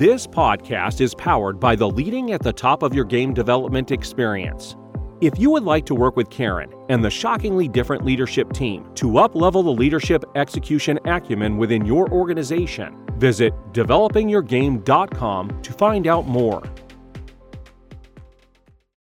This 0.00 0.26
podcast 0.26 1.02
is 1.02 1.14
powered 1.14 1.60
by 1.60 1.76
the 1.76 1.86
Leading 1.86 2.32
at 2.32 2.42
the 2.42 2.54
Top 2.54 2.82
of 2.82 2.94
Your 2.94 3.04
Game 3.04 3.34
development 3.34 3.90
experience. 3.90 4.74
If 5.20 5.38
you 5.38 5.50
would 5.50 5.64
like 5.64 5.84
to 5.84 5.94
work 5.94 6.16
with 6.16 6.30
Karan 6.30 6.72
and 6.88 7.04
the 7.04 7.10
shockingly 7.10 7.68
different 7.68 8.06
leadership 8.06 8.50
team 8.54 8.88
to 8.94 9.08
uplevel 9.08 9.62
the 9.62 9.70
leadership 9.70 10.24
execution 10.36 10.98
acumen 11.04 11.58
within 11.58 11.84
your 11.84 12.08
organization, 12.08 12.96
visit 13.18 13.52
developingyourgame.com 13.74 15.60
to 15.60 15.72
find 15.74 16.06
out 16.06 16.26
more. 16.26 16.62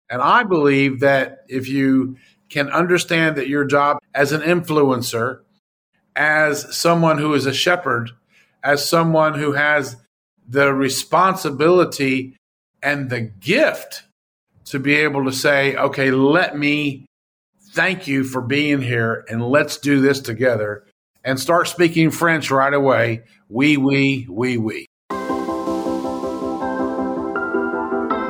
And 0.08 0.22
I 0.22 0.44
believe 0.44 1.00
that 1.00 1.38
if 1.48 1.68
you 1.68 2.18
can 2.50 2.70
understand 2.70 3.34
that 3.34 3.48
your 3.48 3.64
job 3.64 3.98
as 4.14 4.30
an 4.30 4.42
influencer, 4.42 5.40
as 6.14 6.72
someone 6.72 7.18
who 7.18 7.34
is 7.34 7.46
a 7.46 7.52
shepherd, 7.52 8.12
as 8.62 8.88
someone 8.88 9.34
who 9.34 9.54
has 9.54 9.96
the 10.48 10.72
responsibility 10.72 12.36
and 12.82 13.10
the 13.10 13.20
gift 13.20 14.02
to 14.66 14.78
be 14.78 14.94
able 14.94 15.24
to 15.24 15.32
say, 15.32 15.76
okay, 15.76 16.10
let 16.10 16.56
me 16.56 17.06
thank 17.72 18.06
you 18.06 18.24
for 18.24 18.40
being 18.40 18.80
here 18.82 19.24
and 19.28 19.42
let's 19.42 19.78
do 19.78 20.00
this 20.00 20.20
together 20.20 20.84
and 21.24 21.40
start 21.40 21.68
speaking 21.68 22.10
French 22.10 22.50
right 22.50 22.74
away. 22.74 23.22
We, 23.48 23.76
we, 23.76 24.26
we, 24.30 24.58
we. 24.58 24.86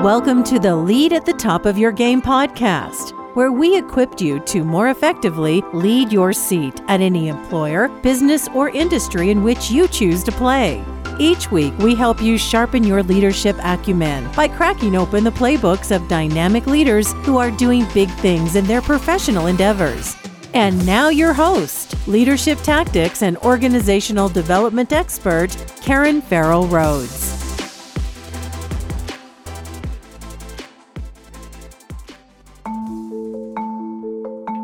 Welcome 0.00 0.44
to 0.44 0.58
the 0.58 0.76
Lead 0.76 1.12
at 1.12 1.24
the 1.24 1.32
Top 1.32 1.66
of 1.66 1.78
Your 1.78 1.90
Game 1.90 2.20
podcast, 2.20 3.12
where 3.34 3.50
we 3.50 3.76
equipped 3.76 4.20
you 4.20 4.38
to 4.40 4.62
more 4.62 4.90
effectively 4.90 5.62
lead 5.72 6.12
your 6.12 6.32
seat 6.32 6.80
at 6.88 7.00
any 7.00 7.28
employer, 7.28 7.88
business, 8.02 8.46
or 8.54 8.68
industry 8.68 9.30
in 9.30 9.42
which 9.42 9.70
you 9.70 9.88
choose 9.88 10.22
to 10.24 10.32
play. 10.32 10.84
Each 11.20 11.48
week, 11.52 11.76
we 11.78 11.94
help 11.94 12.20
you 12.20 12.36
sharpen 12.36 12.82
your 12.82 13.02
leadership 13.02 13.56
acumen 13.62 14.28
by 14.32 14.48
cracking 14.48 14.96
open 14.96 15.22
the 15.22 15.30
playbooks 15.30 15.94
of 15.94 16.08
dynamic 16.08 16.66
leaders 16.66 17.12
who 17.24 17.38
are 17.38 17.52
doing 17.52 17.86
big 17.94 18.10
things 18.10 18.56
in 18.56 18.64
their 18.66 18.82
professional 18.82 19.46
endeavors. 19.46 20.16
And 20.54 20.84
now, 20.84 21.10
your 21.10 21.32
host, 21.32 21.94
leadership 22.08 22.58
tactics 22.62 23.22
and 23.22 23.36
organizational 23.38 24.28
development 24.28 24.92
expert, 24.92 25.56
Karan 25.82 26.20
Ferrell 26.20 26.66
Rhodes. 26.66 27.32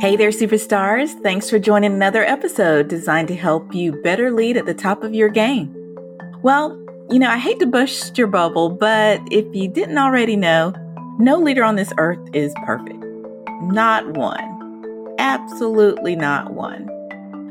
Hey 0.01 0.17
there, 0.17 0.31
superstars. 0.31 1.13
Thanks 1.23 1.51
for 1.51 1.59
joining 1.59 1.93
another 1.93 2.25
episode 2.25 2.89
designed 2.89 3.29
to 3.29 3.37
help 3.37 3.75
you 3.75 3.93
better 3.93 4.31
lead 4.31 4.57
at 4.57 4.65
the 4.65 4.75
top 4.75 5.05
of 5.05 5.15
your 5.15 5.29
game. 5.29 5.77
Well, 6.43 6.79
you 7.11 7.19
know, 7.19 7.29
I 7.29 7.37
hate 7.37 7.59
to 7.59 7.67
bust 7.67 8.17
your 8.17 8.27
bubble, 8.27 8.71
but 8.71 9.21
if 9.31 9.45
you 9.55 9.69
didn't 9.69 9.99
already 9.99 10.37
know, 10.37 10.73
no 11.19 11.39
leader 11.39 11.63
on 11.63 11.77
this 11.77 11.93
earth 11.99 12.21
is 12.33 12.55
perfect. 12.65 13.05
Not 13.65 14.17
one. 14.17 15.15
Absolutely 15.19 16.17
not 16.17 16.55
one. 16.55 16.89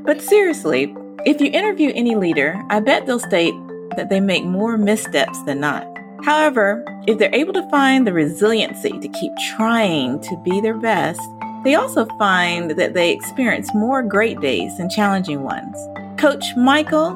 But 0.06 0.22
seriously, 0.22 0.96
if 1.26 1.40
you 1.40 1.52
interview 1.52 1.92
any 1.94 2.16
leader, 2.16 2.60
I 2.72 2.80
bet 2.80 3.06
they'll 3.06 3.20
state 3.20 3.54
that 3.96 4.10
they 4.10 4.20
make 4.20 4.44
more 4.44 4.76
missteps 4.76 5.40
than 5.44 5.60
not. 5.60 5.86
However, 6.24 6.84
if 7.06 7.20
they're 7.20 7.34
able 7.36 7.54
to 7.54 7.70
find 7.70 8.08
the 8.08 8.14
resiliency 8.14 8.98
to 9.00 9.08
keep 9.10 9.32
trying 9.56 10.20
to 10.22 10.36
be 10.38 10.62
their 10.62 10.78
best, 10.78 11.22
they 11.64 11.76
also 11.76 12.06
find 12.18 12.72
that 12.72 12.96
they 12.96 13.12
experience 13.12 13.72
more 13.76 14.02
great 14.02 14.40
days 14.40 14.78
than 14.78 14.90
challenging 14.90 15.44
ones. 15.44 15.78
Coach 16.18 16.56
Michael 16.56 17.12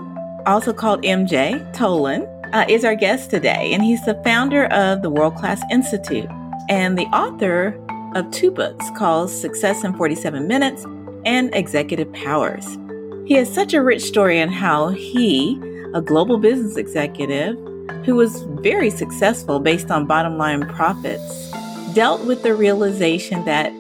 also 0.46 0.74
called 0.74 1.04
MJ 1.04 1.60
Tolan, 1.74 2.30
uh, 2.54 2.66
is 2.70 2.86
our 2.86 2.96
guest 2.96 3.30
today, 3.30 3.74
and 3.74 3.84
he's 3.84 4.04
the 4.06 4.16
founder 4.24 4.66
of 4.66 5.02
the 5.02 5.10
World 5.10 5.36
Class 5.36 5.62
Institute 5.72 6.30
and 6.70 6.98
the 6.98 7.06
author 7.08 7.80
of 8.16 8.30
two 8.32 8.52
books 8.52 8.86
called 8.96 9.30
Success 9.30 9.84
in 9.84 9.94
47 9.94 10.48
Minutes 10.48 10.86
and 11.26 11.54
Executive 11.56 12.12
Powers. 12.14 12.78
He 13.26 13.34
has 13.36 13.52
such 13.52 13.74
a 13.74 13.82
rich 13.82 14.04
story 14.04 14.42
on 14.42 14.50
how 14.50 14.90
he, 14.90 15.60
a 15.94 16.02
global 16.02 16.38
business 16.38 16.78
executive 16.78 17.56
who 18.06 18.16
was 18.16 18.44
very 18.62 18.90
successful 18.90 19.60
based 19.60 19.90
on 19.90 20.06
bottom 20.06 20.38
line 20.38 20.68
profits, 20.68 21.52
dealt 21.94 22.26
with 22.26 22.44
the 22.44 22.54
realization 22.54 23.44
that 23.46 23.72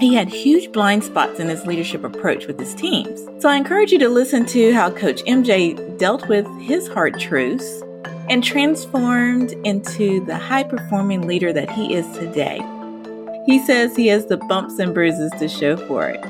he 0.00 0.14
had 0.14 0.28
huge 0.28 0.72
blind 0.72 1.04
spots 1.04 1.38
in 1.38 1.48
his 1.48 1.66
leadership 1.66 2.04
approach 2.04 2.46
with 2.46 2.58
his 2.58 2.74
teams. 2.74 3.20
So 3.40 3.48
I 3.48 3.56
encourage 3.56 3.92
you 3.92 3.98
to 4.00 4.08
listen 4.08 4.44
to 4.46 4.72
how 4.72 4.90
Coach 4.90 5.22
MJ 5.24 5.98
dealt 5.98 6.28
with 6.28 6.46
his 6.60 6.88
hard 6.88 7.18
truths 7.18 7.82
and 8.28 8.42
transformed 8.42 9.52
into 9.64 10.24
the 10.24 10.36
high 10.36 10.64
performing 10.64 11.26
leader 11.26 11.52
that 11.52 11.70
he 11.70 11.94
is 11.94 12.06
today. 12.18 12.60
He 13.46 13.64
says 13.64 13.94
he 13.94 14.08
has 14.08 14.26
the 14.26 14.38
bumps 14.38 14.78
and 14.78 14.94
bruises 14.94 15.30
to 15.38 15.48
show 15.48 15.76
for 15.76 16.08
it. 16.08 16.24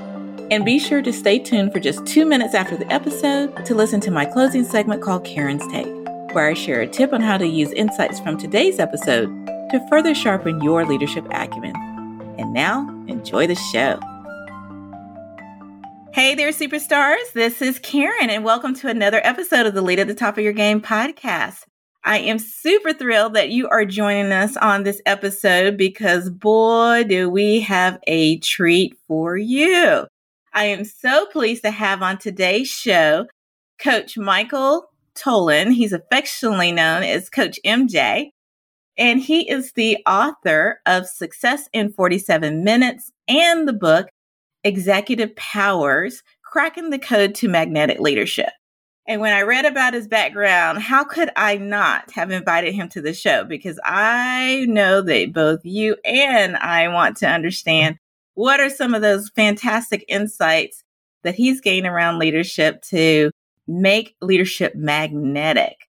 And 0.51 0.65
be 0.65 0.79
sure 0.79 1.01
to 1.01 1.13
stay 1.13 1.39
tuned 1.39 1.73
for 1.73 1.81
just 1.81 2.05
two 2.07 2.27
minutes 2.27 2.55
after 2.55 2.77
the 2.77 2.93
episode 2.93 3.65
to 3.65 3.75
listen 3.75 4.01
to 4.01 4.11
my 4.11 4.27
closing 4.27 4.65
segment 4.65 5.03
called 5.03 5.25
Karan's 5.25 5.67
Take, 5.69 5.87
where 6.35 6.49
I 6.49 6.55
share 6.55 6.83
a 6.83 6.87
tip 6.87 7.13
on 7.13 7.23
how 7.23 7.39
to 7.39 7.47
use 7.47 7.73
insights 7.73 8.21
from 8.21 8.37
today's 8.37 8.79
episode 8.79 9.29
to 9.71 9.87
further 9.89 10.15
sharpen 10.15 10.63
your 10.63 10.85
leadership 10.85 11.25
acumen. 11.31 11.94
And 12.37 12.53
now, 12.53 12.89
enjoy 13.06 13.47
the 13.47 13.55
show. 13.55 14.00
Hey 16.12 16.34
there, 16.34 16.50
superstars. 16.50 17.33
This 17.33 17.62
is 17.62 17.78
Karan, 17.78 18.28
and 18.28 18.45
welcome 18.45 18.75
to 18.75 18.89
another 18.89 19.21
episode 19.22 19.67
of 19.67 19.75
the 19.75 19.83
Lead 19.83 20.00
at 20.00 20.09
the 20.09 20.15
Top 20.15 20.37
of 20.37 20.43
Your 20.43 20.53
Game 20.53 20.81
podcast. 20.81 21.62
I 22.03 22.19
am 22.19 22.41
super 22.41 22.93
thrilled 22.93 23.34
that 23.34 23.50
you 23.50 23.69
are 23.69 23.84
joining 23.84 24.33
us 24.33 24.56
on 24.56 24.83
this 24.83 25.00
episode 25.06 25.77
because, 25.77 26.28
boy, 26.28 27.05
do 27.09 27.31
we 27.31 27.61
have 27.61 27.99
a 28.06 28.39
treat 28.41 28.97
for 29.06 29.37
you. 29.37 30.06
I 30.53 30.65
am 30.65 30.84
so 30.84 31.27
pleased 31.27 31.62
to 31.62 31.71
have 31.71 32.03
on 32.03 32.19
today's 32.19 32.69
show 32.69 33.27
Coach 33.78 34.19
Michael 34.19 34.91
Tolan. 35.15 35.72
He's 35.72 35.93
affectionately 35.93 36.72
known 36.72 37.05
as 37.05 37.31
Coach 37.31 37.59
MJ. 37.65 38.31
And 38.97 39.21
he 39.21 39.49
is 39.50 39.72
the 39.72 39.99
author 40.06 40.81
of 40.87 41.06
Success 41.06 41.69
in 41.72 41.93
47 41.93 42.62
Minutes 42.62 43.10
and 43.27 43.66
the 43.66 43.72
book 43.72 44.09
Executive 44.62 45.34
Powers 45.37 46.22
Cracking 46.43 46.91
the 46.91 46.99
Code 46.99 47.34
to 47.37 47.49
Magnetic 47.49 47.99
Leadership. 47.99 48.50
And 49.06 49.21
when 49.21 49.34
I 49.34 49.43
read 49.43 49.66
about 49.66 49.93
his 49.93 50.09
background, 50.09 50.78
how 50.78 51.04
could 51.04 51.31
I 51.37 51.56
not 51.56 52.10
have 52.12 52.31
invited 52.31 52.72
him 52.72 52.88
to 52.91 53.03
the 53.03 53.12
show? 53.12 53.44
Because 53.44 53.78
I 53.84 54.65
know 54.66 55.03
that 55.03 55.33
both 55.34 55.60
you 55.65 55.97
and 56.04 56.56
I 56.56 56.88
want 56.88 57.19
to 57.19 57.28
understand 57.28 57.99
what 58.34 58.60
are 58.60 58.71
some 58.71 58.94
of 58.94 59.03
those 59.03 59.28
fantastic 59.31 60.04
insights 60.09 60.83
that 61.22 61.34
he's 61.34 61.60
gained 61.60 61.87
around 61.87 62.19
leadership 62.19 62.81
to 62.83 63.31
make 63.66 64.16
leadership 64.22 64.75
magnetic. 64.75 65.88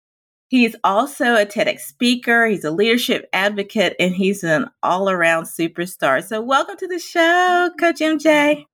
He's 0.55 0.77
also 0.85 1.35
a 1.35 1.45
TEDx 1.45 1.81
speaker, 1.81 2.47
he's 2.47 2.63
a 2.63 2.71
leadership 2.71 3.29
advocate, 3.33 3.97
and 3.99 4.15
he's 4.15 4.45
an 4.45 4.71
all 4.85 5.11
around 5.11 5.47
superstar. 5.47 6.23
So, 6.23 6.41
welcome 6.41 6.77
to 6.77 6.87
the 6.87 7.01
show, 7.01 7.71
Coach 7.77 7.99
MJ. 7.99 8.65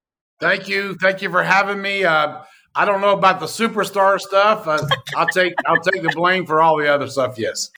Thank 0.42 0.68
you. 0.68 0.94
Thank 0.96 1.22
you 1.22 1.30
for 1.30 1.42
having 1.42 1.80
me. 1.80 2.04
Uh, 2.04 2.42
I 2.74 2.84
don't 2.84 3.00
know 3.00 3.14
about 3.14 3.40
the 3.40 3.46
superstar 3.46 4.20
stuff. 4.20 4.68
Uh, 4.68 4.86
I'll 5.16 5.28
take 5.28 5.54
I'll 5.64 5.80
take 5.80 6.02
the 6.02 6.12
blame 6.14 6.44
for 6.44 6.60
all 6.60 6.76
the 6.76 6.86
other 6.86 7.08
stuff. 7.08 7.38
Yes. 7.38 7.70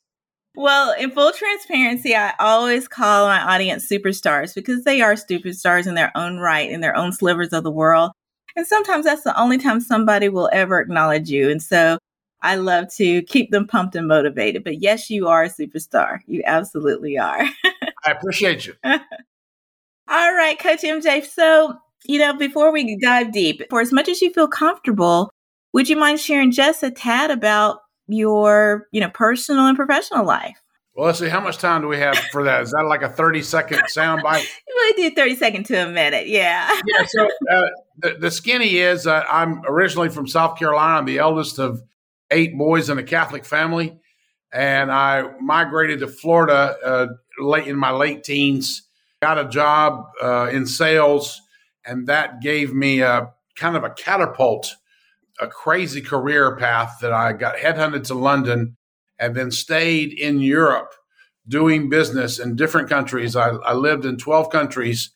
Well, 0.56 0.92
in 0.98 1.12
full 1.12 1.30
transparency, 1.30 2.16
I 2.16 2.34
always 2.40 2.88
call 2.88 3.28
my 3.28 3.54
audience 3.54 3.88
superstars 3.88 4.52
because 4.52 4.82
they 4.82 5.00
are 5.00 5.14
superstars 5.14 5.86
in 5.86 5.94
their 5.94 6.10
own 6.16 6.38
right, 6.38 6.68
in 6.68 6.80
their 6.80 6.96
own 6.96 7.12
slivers 7.12 7.52
of 7.52 7.62
the 7.62 7.70
world. 7.70 8.10
And 8.56 8.66
sometimes 8.66 9.04
that's 9.04 9.22
the 9.22 9.40
only 9.40 9.58
time 9.58 9.78
somebody 9.78 10.28
will 10.28 10.50
ever 10.52 10.80
acknowledge 10.80 11.30
you. 11.30 11.48
And 11.48 11.62
so 11.62 11.98
I 12.42 12.56
love 12.56 12.92
to 12.96 13.22
keep 13.22 13.50
them 13.50 13.66
pumped 13.66 13.94
and 13.94 14.08
motivated. 14.08 14.64
But 14.64 14.82
yes, 14.82 15.08
you 15.08 15.28
are 15.28 15.44
a 15.44 15.48
superstar. 15.48 16.18
You 16.26 16.42
absolutely 16.44 17.16
are. 17.16 17.44
I 18.04 18.10
appreciate 18.10 18.66
you. 18.66 18.74
All 18.84 20.34
right, 20.34 20.58
Coach 20.58 20.82
MJ. 20.82 21.24
So, 21.24 21.76
you 22.04 22.18
know, 22.18 22.34
before 22.34 22.72
we 22.72 22.98
dive 22.98 23.32
deep, 23.32 23.62
for 23.70 23.80
as 23.80 23.92
much 23.92 24.08
as 24.08 24.20
you 24.20 24.32
feel 24.32 24.48
comfortable, 24.48 25.30
would 25.72 25.88
you 25.88 25.96
mind 25.96 26.20
sharing 26.20 26.50
just 26.50 26.82
a 26.82 26.90
tad 26.90 27.30
about 27.30 27.78
your, 28.08 28.88
you 28.90 29.00
know, 29.00 29.08
personal 29.08 29.66
and 29.66 29.76
professional 29.76 30.26
life? 30.26 30.58
Well, 30.94 31.06
let's 31.06 31.20
see. 31.20 31.28
How 31.28 31.40
much 31.40 31.56
time 31.56 31.80
do 31.80 31.88
we 31.88 31.96
have 31.98 32.18
for 32.32 32.44
that? 32.44 32.60
Is 32.62 32.72
that 32.72 32.84
like 32.84 33.00
a 33.00 33.08
thirty-second 33.08 33.84
sound 33.88 34.22
bite? 34.22 34.46
we 34.76 34.92
do 34.94 35.14
thirty 35.14 35.34
second 35.34 35.64
to 35.66 35.76
a 35.76 35.88
minute. 35.88 36.28
Yeah. 36.28 36.68
yeah. 36.86 37.06
So 37.06 37.28
uh, 37.50 37.62
the, 37.98 38.16
the 38.18 38.30
skinny 38.30 38.76
is 38.76 39.06
uh, 39.06 39.24
I'm 39.30 39.62
originally 39.66 40.10
from 40.10 40.26
South 40.26 40.58
Carolina. 40.58 40.98
I'm 40.98 41.06
the 41.06 41.18
eldest 41.18 41.58
of 41.58 41.80
eight 42.32 42.58
boys 42.58 42.90
in 42.90 42.98
a 42.98 43.02
Catholic 43.02 43.44
family, 43.44 43.98
and 44.52 44.90
I 44.90 45.30
migrated 45.40 46.00
to 46.00 46.08
Florida 46.08 46.76
uh, 46.84 47.06
late 47.38 47.68
in 47.68 47.76
my 47.76 47.90
late 47.90 48.24
teens. 48.24 48.82
Got 49.20 49.38
a 49.38 49.48
job 49.48 50.06
uh, 50.20 50.48
in 50.50 50.66
sales, 50.66 51.40
and 51.86 52.08
that 52.08 52.40
gave 52.40 52.74
me 52.74 53.00
a 53.02 53.30
kind 53.54 53.76
of 53.76 53.84
a 53.84 53.90
catapult, 53.90 54.74
a 55.38 55.46
crazy 55.46 56.00
career 56.00 56.56
path 56.56 56.98
that 57.02 57.12
I 57.12 57.32
got 57.32 57.56
headhunted 57.56 58.04
to 58.04 58.14
London 58.14 58.76
and 59.18 59.36
then 59.36 59.50
stayed 59.50 60.12
in 60.12 60.40
Europe 60.40 60.92
doing 61.46 61.88
business 61.88 62.38
in 62.38 62.56
different 62.56 62.88
countries. 62.88 63.36
I, 63.36 63.50
I 63.50 63.74
lived 63.74 64.04
in 64.04 64.16
12 64.16 64.50
countries 64.50 65.10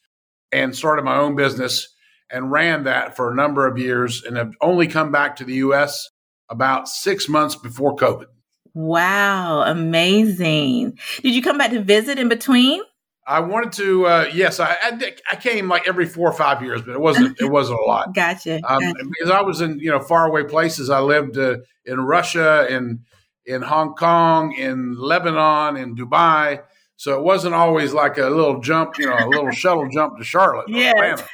and 0.52 0.76
started 0.76 1.04
my 1.04 1.16
own 1.16 1.34
business 1.36 1.88
and 2.30 2.50
ran 2.50 2.84
that 2.84 3.16
for 3.16 3.30
a 3.30 3.34
number 3.34 3.66
of 3.66 3.78
years 3.78 4.22
and 4.24 4.36
have 4.36 4.52
only 4.60 4.86
come 4.86 5.12
back 5.12 5.36
to 5.36 5.44
the 5.44 5.54
US 5.54 6.08
about 6.48 6.88
six 6.88 7.28
months 7.28 7.54
before 7.54 7.96
COVID. 7.96 8.26
Wow, 8.74 9.62
amazing. 9.62 10.98
Did 11.22 11.34
you 11.34 11.42
come 11.42 11.56
back 11.56 11.70
to 11.70 11.80
visit 11.80 12.18
in 12.18 12.28
between? 12.28 12.82
I 13.26 13.40
wanted 13.40 13.72
to. 13.72 14.06
Uh, 14.06 14.30
yes, 14.32 14.60
I, 14.60 14.76
I, 14.82 15.14
I 15.32 15.36
came 15.36 15.68
like 15.68 15.88
every 15.88 16.06
four 16.06 16.28
or 16.28 16.32
five 16.32 16.62
years, 16.62 16.82
but 16.82 16.92
it 16.92 17.00
wasn't 17.00 17.40
it 17.40 17.50
wasn't 17.50 17.80
a 17.80 17.82
lot. 17.82 18.14
gotcha, 18.14 18.56
um, 18.68 18.80
gotcha. 18.80 19.04
Because 19.08 19.30
I 19.30 19.40
was 19.40 19.60
in 19.60 19.78
you 19.80 19.90
know 19.90 19.98
faraway 19.98 20.44
places. 20.44 20.90
I 20.90 21.00
lived 21.00 21.36
uh, 21.36 21.56
in 21.84 22.00
Russia, 22.00 22.66
in 22.68 23.00
in 23.44 23.62
Hong 23.62 23.94
Kong, 23.94 24.52
in 24.52 24.96
Lebanon, 24.96 25.76
in 25.76 25.96
Dubai. 25.96 26.62
So 26.96 27.18
it 27.18 27.22
wasn't 27.22 27.54
always 27.54 27.92
like 27.92 28.16
a 28.16 28.28
little 28.28 28.60
jump, 28.60 28.98
you 28.98 29.06
know, 29.06 29.16
a 29.18 29.28
little 29.28 29.50
shuttle 29.50 29.88
jump 29.90 30.16
to 30.18 30.24
Charlotte. 30.24 30.68
Yes. 30.68 31.22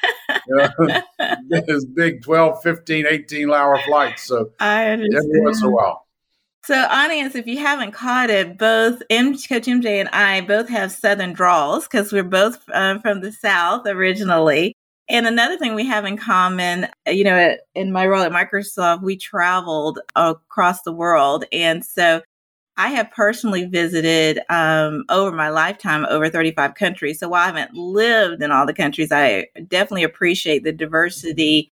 This 1.66 1.84
big 1.84 2.22
12, 2.22 2.62
15, 2.62 3.06
18 3.06 3.52
hour 3.52 3.78
flights. 3.86 4.24
So 4.24 4.50
I 4.58 4.88
understand. 4.88 5.24
every 5.24 5.40
once 5.42 5.62
in 5.62 5.68
a 5.68 5.70
while. 5.70 6.06
So, 6.64 6.86
audience, 6.88 7.34
if 7.34 7.48
you 7.48 7.58
haven't 7.58 7.90
caught 7.90 8.30
it, 8.30 8.56
both 8.56 9.02
M- 9.10 9.34
Coach 9.34 9.66
MJ 9.66 9.98
and 9.98 10.08
I 10.10 10.42
both 10.42 10.68
have 10.68 10.92
Southern 10.92 11.32
draws 11.32 11.84
because 11.88 12.12
we're 12.12 12.22
both 12.22 12.62
um, 12.72 13.00
from 13.00 13.20
the 13.20 13.32
South 13.32 13.84
originally. 13.86 14.72
And 15.08 15.26
another 15.26 15.58
thing 15.58 15.74
we 15.74 15.86
have 15.86 16.04
in 16.04 16.16
common, 16.16 16.86
you 17.06 17.24
know, 17.24 17.56
in 17.74 17.90
my 17.90 18.06
role 18.06 18.22
at 18.22 18.30
Microsoft, 18.30 19.02
we 19.02 19.16
traveled 19.16 19.98
across 20.14 20.82
the 20.82 20.92
world. 20.92 21.44
And 21.50 21.84
so 21.84 22.22
I 22.76 22.88
have 22.88 23.10
personally 23.10 23.66
visited 23.66 24.40
um, 24.48 25.04
over 25.08 25.34
my 25.34 25.50
lifetime 25.50 26.06
over 26.08 26.28
35 26.30 26.74
countries. 26.74 27.20
So 27.20 27.28
while 27.28 27.42
I 27.42 27.46
haven't 27.46 27.74
lived 27.74 28.42
in 28.42 28.50
all 28.50 28.66
the 28.66 28.72
countries, 28.72 29.12
I 29.12 29.46
definitely 29.68 30.04
appreciate 30.04 30.64
the 30.64 30.72
diversity 30.72 31.70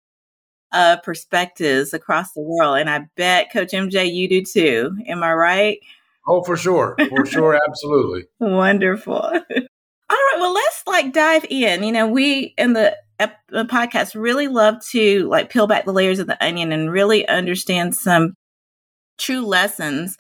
of 0.73 1.03
perspectives 1.03 1.95
across 1.95 2.33
the 2.33 2.43
world. 2.43 2.79
And 2.79 2.91
I 2.91 3.07
bet, 3.17 3.53
Coach 3.53 3.73
MJ, 3.73 4.13
you 4.13 4.29
do 4.29 4.43
too. 4.43 4.97
Am 5.07 5.23
I 5.23 5.33
right? 5.33 5.79
Oh, 6.27 6.43
for 6.43 6.57
sure. 6.57 6.97
For 7.09 7.27
sure. 7.27 7.59
Absolutely. 7.69 8.25
Wonderful. 8.41 9.15
All 9.21 9.31
right. 9.31 10.37
Well, 10.39 10.55
let's 10.55 10.83
like 10.87 11.13
dive 11.13 11.45
in. 11.51 11.83
You 11.83 11.93
know, 11.93 12.07
we 12.07 12.55
in 12.57 12.73
the, 12.73 12.97
the 13.19 13.65
podcast 13.65 14.21
really 14.21 14.49
love 14.49 14.85
to 14.91 15.29
like 15.29 15.51
peel 15.51 15.67
back 15.67 15.85
the 15.85 15.93
layers 15.93 16.19
of 16.19 16.27
the 16.27 16.43
onion 16.45 16.73
and 16.73 16.91
really 16.91 17.27
understand 17.29 17.95
some 17.95 18.35
true 19.19 19.45
lessons. 19.45 20.17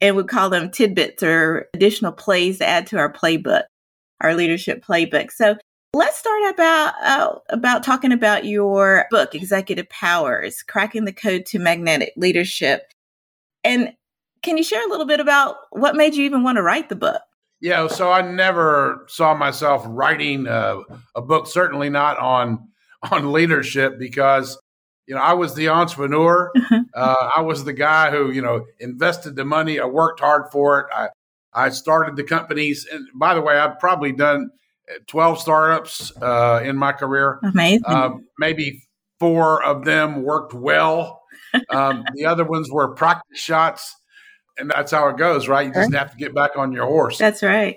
And 0.00 0.16
we 0.16 0.24
call 0.24 0.50
them 0.50 0.70
tidbits 0.70 1.22
or 1.22 1.66
additional 1.74 2.12
plays 2.12 2.58
to 2.58 2.66
add 2.66 2.86
to 2.88 2.98
our 2.98 3.12
playbook, 3.12 3.64
our 4.20 4.34
leadership 4.34 4.84
playbook. 4.84 5.32
So 5.32 5.56
Let's 5.94 6.18
start 6.18 6.52
about 6.52 6.94
uh, 7.02 7.38
about 7.48 7.82
talking 7.82 8.12
about 8.12 8.44
your 8.44 9.06
book, 9.10 9.34
Executive 9.34 9.88
Powers: 9.88 10.62
Cracking 10.62 11.06
the 11.06 11.14
Code 11.14 11.46
to 11.46 11.58
Magnetic 11.58 12.12
Leadership. 12.14 12.92
And 13.64 13.94
can 14.42 14.58
you 14.58 14.62
share 14.62 14.86
a 14.86 14.90
little 14.90 15.06
bit 15.06 15.18
about 15.18 15.56
what 15.70 15.96
made 15.96 16.14
you 16.14 16.24
even 16.24 16.42
want 16.42 16.56
to 16.56 16.62
write 16.62 16.90
the 16.90 16.94
book? 16.94 17.22
Yeah, 17.60 17.86
so 17.86 18.12
I 18.12 18.20
never 18.20 19.06
saw 19.08 19.34
myself 19.34 19.82
writing 19.86 20.46
a, 20.46 20.80
a 21.16 21.22
book. 21.22 21.46
Certainly 21.46 21.88
not 21.88 22.18
on 22.18 22.68
on 23.10 23.32
leadership 23.32 23.98
because 23.98 24.60
you 25.08 25.14
know 25.14 25.20
I 25.20 25.32
was 25.32 25.54
the 25.54 25.70
entrepreneur. 25.70 26.52
Mm-hmm. 26.56 26.82
uh, 26.94 27.30
I 27.36 27.40
was 27.40 27.64
the 27.64 27.72
guy 27.72 28.10
who 28.10 28.30
you 28.30 28.42
know 28.42 28.66
invested 28.78 29.34
the 29.34 29.44
money. 29.44 29.80
I 29.80 29.86
worked 29.86 30.20
hard 30.20 30.52
for 30.52 30.80
it. 30.80 30.86
I 30.94 31.08
I 31.52 31.70
started 31.70 32.16
the 32.16 32.24
companies. 32.24 32.86
And 32.90 33.08
by 33.14 33.34
the 33.34 33.40
way, 33.40 33.58
I've 33.58 33.78
probably 33.78 34.12
done 34.12 34.50
12 35.06 35.40
startups 35.40 36.12
uh, 36.22 36.60
in 36.64 36.76
my 36.76 36.92
career. 36.92 37.40
Amazing. 37.42 37.84
Uh, 37.86 38.10
maybe 38.38 38.84
four 39.18 39.62
of 39.64 39.84
them 39.84 40.22
worked 40.22 40.54
well. 40.54 41.22
Um, 41.70 42.04
the 42.14 42.26
other 42.26 42.44
ones 42.44 42.70
were 42.70 42.94
practice 42.94 43.40
shots. 43.40 43.94
And 44.58 44.70
that's 44.70 44.90
how 44.90 45.08
it 45.08 45.16
goes, 45.16 45.46
right? 45.46 45.66
You 45.66 45.72
just 45.72 45.94
have 45.94 46.10
to 46.10 46.16
get 46.16 46.34
back 46.34 46.56
on 46.56 46.72
your 46.72 46.86
horse. 46.86 47.16
That's 47.16 47.42
right. 47.42 47.76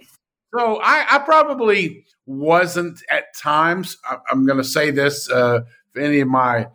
So 0.58 0.80
I, 0.82 1.06
I 1.10 1.20
probably 1.20 2.04
wasn't 2.26 3.00
at 3.10 3.36
times. 3.36 3.98
I, 4.04 4.18
am 4.32 4.46
going 4.46 4.58
to 4.58 4.64
say 4.64 4.90
this 4.90 5.30
uh, 5.30 5.62
if 5.94 6.02
any 6.02 6.20
of 6.22 6.28
my 6.28 6.68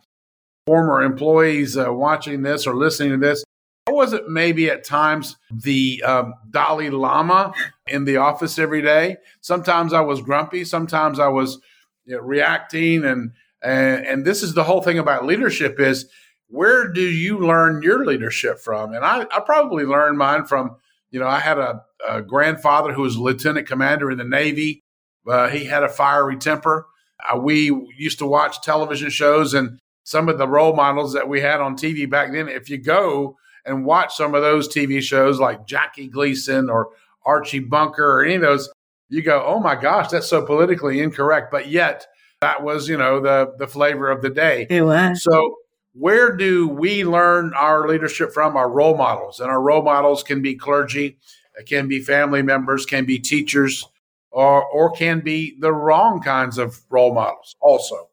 former 0.67 1.01
employees 1.01 1.77
uh, 1.77 1.91
watching 1.91 2.41
this 2.43 2.67
or 2.67 2.75
listening 2.75 3.11
to 3.11 3.17
this, 3.17 3.43
I 3.87 3.91
wasn't 3.91 4.29
maybe 4.29 4.69
at 4.69 4.83
times 4.83 5.37
the 5.49 6.03
um, 6.03 6.33
Dalai 6.51 6.89
Lama 6.89 7.53
in 7.87 8.03
the 8.03 8.17
office 8.17 8.59
every 8.59 8.81
day. 8.81 9.15
Sometimes 9.39 9.93
I 9.93 10.01
was 10.01 10.21
grumpy. 10.21 10.65
Sometimes 10.65 11.19
I 11.19 11.29
was 11.29 11.59
you 12.05 12.17
know, 12.17 12.21
reacting, 12.21 13.05
and, 13.05 13.31
and 13.63 14.05
and 14.05 14.25
this 14.25 14.43
is 14.43 14.53
the 14.53 14.65
whole 14.65 14.81
thing 14.81 14.99
about 14.99 15.25
leadership 15.25 15.79
is 15.79 16.05
where 16.49 16.91
do 16.91 17.01
you 17.01 17.39
learn 17.39 17.81
your 17.81 18.05
leadership 18.05 18.59
from? 18.59 18.93
And 18.93 19.05
I, 19.05 19.21
I 19.31 19.39
probably 19.45 19.85
learned 19.85 20.17
mine 20.17 20.45
from 20.45 20.75
you 21.11 21.19
know 21.21 21.27
I 21.27 21.39
had 21.39 21.57
a, 21.57 21.81
a 22.05 22.21
grandfather 22.21 22.91
who 22.91 23.03
was 23.03 23.15
a 23.15 23.21
lieutenant 23.21 23.67
commander 23.67 24.11
in 24.11 24.17
the 24.17 24.25
Navy. 24.25 24.83
Uh, 25.25 25.47
he 25.47 25.63
had 25.63 25.83
a 25.83 25.89
fiery 25.89 26.35
temper. 26.35 26.87
Uh, 27.23 27.37
we 27.37 27.71
used 27.97 28.19
to 28.19 28.25
watch 28.25 28.61
television 28.61 29.09
shows 29.09 29.53
and 29.53 29.79
some 30.07 30.29
of 30.29 30.37
the 30.37 30.47
role 30.47 30.73
models 30.73 31.11
that 31.11 31.27
we 31.27 31.41
had 31.41 31.59
on 31.59 31.75
TV 31.75 32.09
back 32.09 32.31
then. 32.31 32.47
If 32.47 32.69
you 32.69 32.77
go 32.77 33.35
and 33.65 33.83
watch 33.83 34.15
some 34.15 34.35
of 34.35 34.41
those 34.41 34.69
TV 34.69 35.01
shows 35.01 35.37
like 35.37 35.67
Jackie 35.67 36.07
Gleason 36.07 36.69
or 36.69 36.91
Archie 37.25 37.59
Bunker 37.59 38.09
or 38.09 38.23
any 38.23 38.35
of 38.35 38.41
those, 38.41 38.69
you 39.09 39.21
go, 39.21 39.43
oh 39.45 39.59
my 39.59 39.75
gosh, 39.75 40.07
that's 40.07 40.29
so 40.29 40.45
politically 40.45 41.01
incorrect. 41.01 41.51
But 41.51 41.67
yet, 41.67 42.07
that 42.39 42.63
was, 42.63 42.87
you 42.87 42.95
know, 42.95 43.19
the 43.19 43.53
the 43.57 43.67
flavor 43.67 44.09
of 44.09 44.21
the 44.21 44.29
day. 44.29 44.65
It 44.69 44.83
was. 44.83 45.21
So 45.21 45.55
where 45.91 46.33
do 46.33 46.69
we 46.69 47.03
learn 47.03 47.53
our 47.53 47.85
leadership 47.85 48.31
from? 48.31 48.55
Our 48.55 48.69
role 48.69 48.95
models. 48.95 49.41
And 49.41 49.49
our 49.49 49.61
role 49.61 49.81
models 49.81 50.23
can 50.23 50.41
be 50.41 50.55
clergy, 50.55 51.17
can 51.65 51.89
be 51.89 51.99
family 51.99 52.41
members, 52.41 52.85
can 52.85 53.03
be 53.03 53.19
teachers, 53.19 53.85
or 54.31 54.63
or 54.63 54.89
can 54.89 55.19
be 55.19 55.57
the 55.59 55.73
wrong 55.73 56.21
kinds 56.21 56.57
of 56.57 56.79
role 56.89 57.13
models 57.13 57.57
also. 57.59 58.06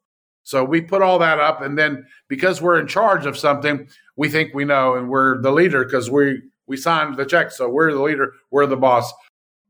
So 0.44 0.62
we 0.62 0.82
put 0.82 1.02
all 1.02 1.18
that 1.18 1.40
up, 1.40 1.62
and 1.62 1.76
then 1.76 2.06
because 2.28 2.60
we're 2.60 2.78
in 2.78 2.86
charge 2.86 3.26
of 3.26 3.36
something, 3.36 3.88
we 4.16 4.28
think 4.28 4.54
we 4.54 4.64
know, 4.64 4.94
and 4.94 5.08
we're 5.08 5.40
the 5.40 5.50
leader 5.50 5.84
because 5.84 6.10
we 6.10 6.42
we 6.66 6.76
signed 6.76 7.16
the 7.16 7.24
check, 7.24 7.50
so 7.50 7.68
we're 7.68 7.92
the 7.92 8.02
leader, 8.02 8.32
we're 8.50 8.66
the 8.66 8.76
boss. 8.76 9.12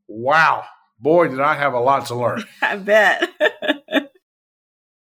Wow, 0.07 0.63
boy, 0.99 1.29
did 1.29 1.39
I 1.39 1.55
have 1.55 1.73
a 1.73 1.79
lot 1.79 2.05
to 2.07 2.15
learn. 2.15 2.43
I 2.61 2.75
bet. 2.75 3.29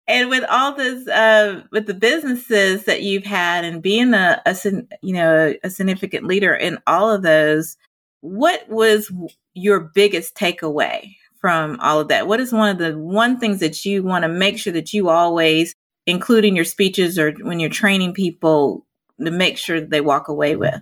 and 0.08 0.30
with 0.30 0.46
all 0.50 0.74
this, 0.74 1.08
uh, 1.08 1.64
with 1.72 1.86
the 1.86 1.94
businesses 1.94 2.86
that 2.86 3.04
you've 3.04 3.26
had, 3.26 3.66
and 3.66 3.82
being 3.82 4.14
a, 4.14 4.42
a 4.46 4.56
you 5.02 5.14
know 5.14 5.54
a 5.64 5.70
significant 5.70 6.26
leader 6.26 6.56
in 6.56 6.78
all 6.88 7.12
of 7.12 7.24
those, 7.24 7.76
what 8.22 8.68
was 8.70 9.12
your 9.54 9.82
biggest 9.82 10.36
takeaway 10.36 11.16
from 11.48 11.80
all 11.80 12.02
of 12.02 12.10
that? 12.10 12.28
What 12.28 12.42
is 12.42 12.52
one 12.52 12.68
of 12.68 12.78
the 12.78 13.00
one 13.00 13.40
things 13.40 13.62
that 13.62 13.86
you 13.86 14.04
want 14.04 14.24
to 14.24 14.28
make 14.28 14.58
sure 14.58 14.74
that 14.74 14.92
you 14.92 15.08
always 15.08 15.74
include 16.06 16.44
in 16.44 16.58
your 16.58 16.66
speeches 16.66 17.18
or 17.18 17.32
when 17.40 17.62
you're 17.62 17.70
training 17.70 18.14
people 18.14 18.86
to 19.24 19.32
make 19.32 19.58
sure 19.58 19.80
they 19.80 20.02
walk 20.02 20.28
away 20.28 20.58
with? 20.58 20.76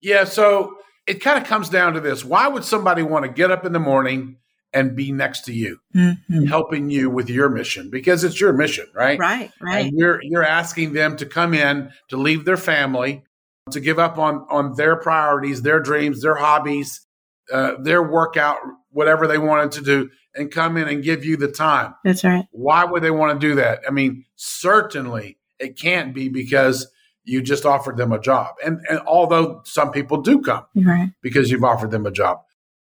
Yeah, 0.00 0.24
so 0.24 0.74
it 1.06 1.20
kind 1.20 1.40
of 1.40 1.48
comes 1.48 1.68
down 1.68 1.92
to 1.92 2.00
this. 2.00 2.24
Why 2.24 2.48
would 2.48 2.64
somebody 2.64 3.04
want 3.04 3.26
to 3.26 3.30
get 3.30 3.52
up 3.52 3.64
in 3.64 3.72
the 3.72 3.78
morning 3.78 4.38
and 4.72 4.96
be 4.96 5.12
next 5.12 5.44
to 5.44 5.52
you, 5.52 5.78
mm-hmm. 5.94 6.46
helping 6.46 6.90
you 6.90 7.10
with 7.10 7.30
your 7.30 7.48
mission? 7.48 7.88
Because 7.88 8.24
it's 8.24 8.40
your 8.40 8.52
mission, 8.52 8.88
right? 8.92 9.20
Right, 9.20 9.52
right. 9.60 9.86
And 9.86 9.96
you're 9.96 10.18
you're 10.24 10.44
asking 10.44 10.94
them 10.94 11.16
to 11.18 11.26
come 11.26 11.54
in, 11.54 11.92
to 12.08 12.16
leave 12.16 12.44
their 12.44 12.56
family, 12.56 13.22
to 13.70 13.78
give 13.78 14.00
up 14.00 14.18
on 14.18 14.44
on 14.50 14.74
their 14.74 14.96
priorities, 14.96 15.62
their 15.62 15.78
dreams, 15.78 16.22
their 16.22 16.34
hobbies, 16.34 17.06
uh, 17.52 17.74
their 17.80 18.02
workout, 18.02 18.58
whatever 18.98 19.28
they 19.28 19.38
wanted 19.38 19.70
to 19.70 19.80
do, 19.80 20.10
and 20.34 20.50
come 20.50 20.76
in 20.76 20.88
and 20.88 21.04
give 21.04 21.24
you 21.24 21.36
the 21.36 21.46
time. 21.46 21.94
That's 22.02 22.24
right. 22.24 22.46
Why 22.50 22.84
would 22.84 23.00
they 23.00 23.12
want 23.12 23.40
to 23.40 23.48
do 23.48 23.54
that? 23.54 23.82
I 23.86 23.92
mean, 23.92 24.24
certainly 24.34 25.38
it 25.60 25.78
can't 25.78 26.12
be 26.12 26.28
because 26.28 26.90
you 27.22 27.40
just 27.40 27.64
offered 27.64 27.96
them 27.96 28.10
a 28.10 28.18
job. 28.18 28.56
And, 28.64 28.80
and 28.90 28.98
although 29.06 29.60
some 29.64 29.92
people 29.92 30.20
do 30.20 30.40
come 30.40 30.64
right. 30.74 31.10
because 31.22 31.48
you've 31.48 31.62
offered 31.62 31.92
them 31.92 32.06
a 32.06 32.10
job, 32.10 32.38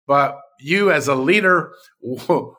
but 0.07 0.39
you 0.59 0.91
as 0.91 1.07
a 1.07 1.13
leader, 1.13 1.73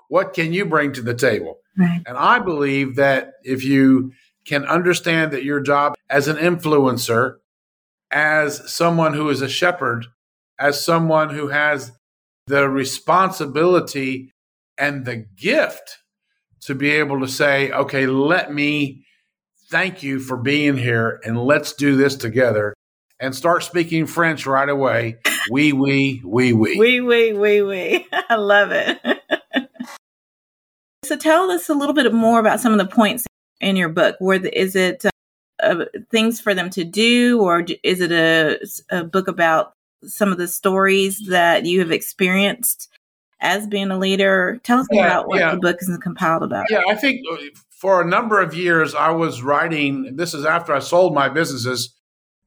what 0.09 0.33
can 0.33 0.52
you 0.52 0.64
bring 0.64 0.92
to 0.92 1.02
the 1.02 1.14
table? 1.14 1.59
Right. 1.76 2.02
And 2.07 2.16
I 2.16 2.38
believe 2.38 2.95
that 2.97 3.33
if 3.42 3.64
you 3.64 4.12
can 4.47 4.64
understand 4.64 5.33
that 5.33 5.42
your 5.42 5.61
job 5.61 5.97
as 6.09 6.28
an 6.28 6.37
influencer, 6.37 7.38
as 8.12 8.73
someone 8.73 9.14
who 9.14 9.28
is 9.28 9.42
a 9.42 9.49
shepherd, 9.49 10.07
as 10.57 10.85
someone 10.85 11.30
who 11.30 11.49
has 11.49 11.90
the 12.47 12.69
responsibility 12.69 14.33
and 14.79 15.05
the 15.05 15.17
gift 15.17 15.99
to 16.63 16.75
be 16.75 16.91
able 16.91 17.21
to 17.21 17.29
say, 17.29 17.71
okay, 17.71 18.07
let 18.07 18.53
me 18.53 19.05
thank 19.71 20.03
you 20.03 20.19
for 20.19 20.37
being 20.37 20.77
here 20.77 21.21
and 21.25 21.39
let's 21.39 21.73
do 21.75 21.97
this 21.97 22.17
together 22.17 22.75
and 23.21 23.35
start 23.35 23.63
speaking 23.63 24.07
French 24.07 24.47
right 24.47 24.69
away 24.69 25.19
wee 25.51 25.73
wee 25.73 26.21
wee 26.25 26.53
wee. 26.53 26.79
Wee 26.79 27.01
wee 27.01 27.33
wee 27.33 27.63
wee. 27.63 28.07
I 28.13 28.37
love 28.37 28.71
it. 28.73 28.99
so 31.05 31.17
tell 31.17 31.51
us 31.51 31.69
a 31.69 31.75
little 31.75 31.95
bit 31.95 32.13
more 32.13 32.41
about 32.41 32.61
some 32.61 32.73
of 32.73 32.79
the 32.79 32.87
points 32.87 33.27
in 33.61 33.77
your 33.77 33.89
book. 33.89 34.17
Where 34.19 34.39
the, 34.39 34.59
is 34.59 34.75
it 34.75 35.05
uh, 35.05 35.11
uh, 35.63 35.85
things 36.11 36.41
for 36.41 36.55
them 36.55 36.71
to 36.71 36.85
do, 36.85 37.41
or 37.43 37.65
is 37.83 38.01
it 38.01 38.13
a, 38.13 38.59
a 38.91 39.05
book 39.05 39.29
about 39.29 39.73
some 40.04 40.33
of 40.33 40.38
the 40.38 40.49
stories 40.49 41.26
that 41.28 41.64
you 41.64 41.80
have 41.80 41.90
experienced 41.90 42.88
as 43.40 43.66
being 43.66 43.90
a 43.90 43.99
leader? 43.99 44.61
Tell 44.64 44.80
us 44.80 44.87
yeah, 44.90 45.07
about 45.07 45.28
what 45.28 45.40
yeah. 45.40 45.52
the 45.52 45.61
book 45.61 45.78
is 45.80 45.97
compiled 46.02 46.42
about. 46.42 46.66
Yeah, 46.71 46.83
I 46.88 46.95
think 46.95 47.21
uh, 47.30 47.37
for 47.71 48.00
a 48.00 48.04
number 48.04 48.40
of 48.40 48.54
years 48.54 48.95
I 48.95 49.11
was 49.11 49.42
writing. 49.42 50.16
This 50.16 50.35
is 50.35 50.45
after 50.45 50.73
I 50.73 50.80
sold 50.80 51.14
my 51.14 51.28
businesses. 51.28 51.95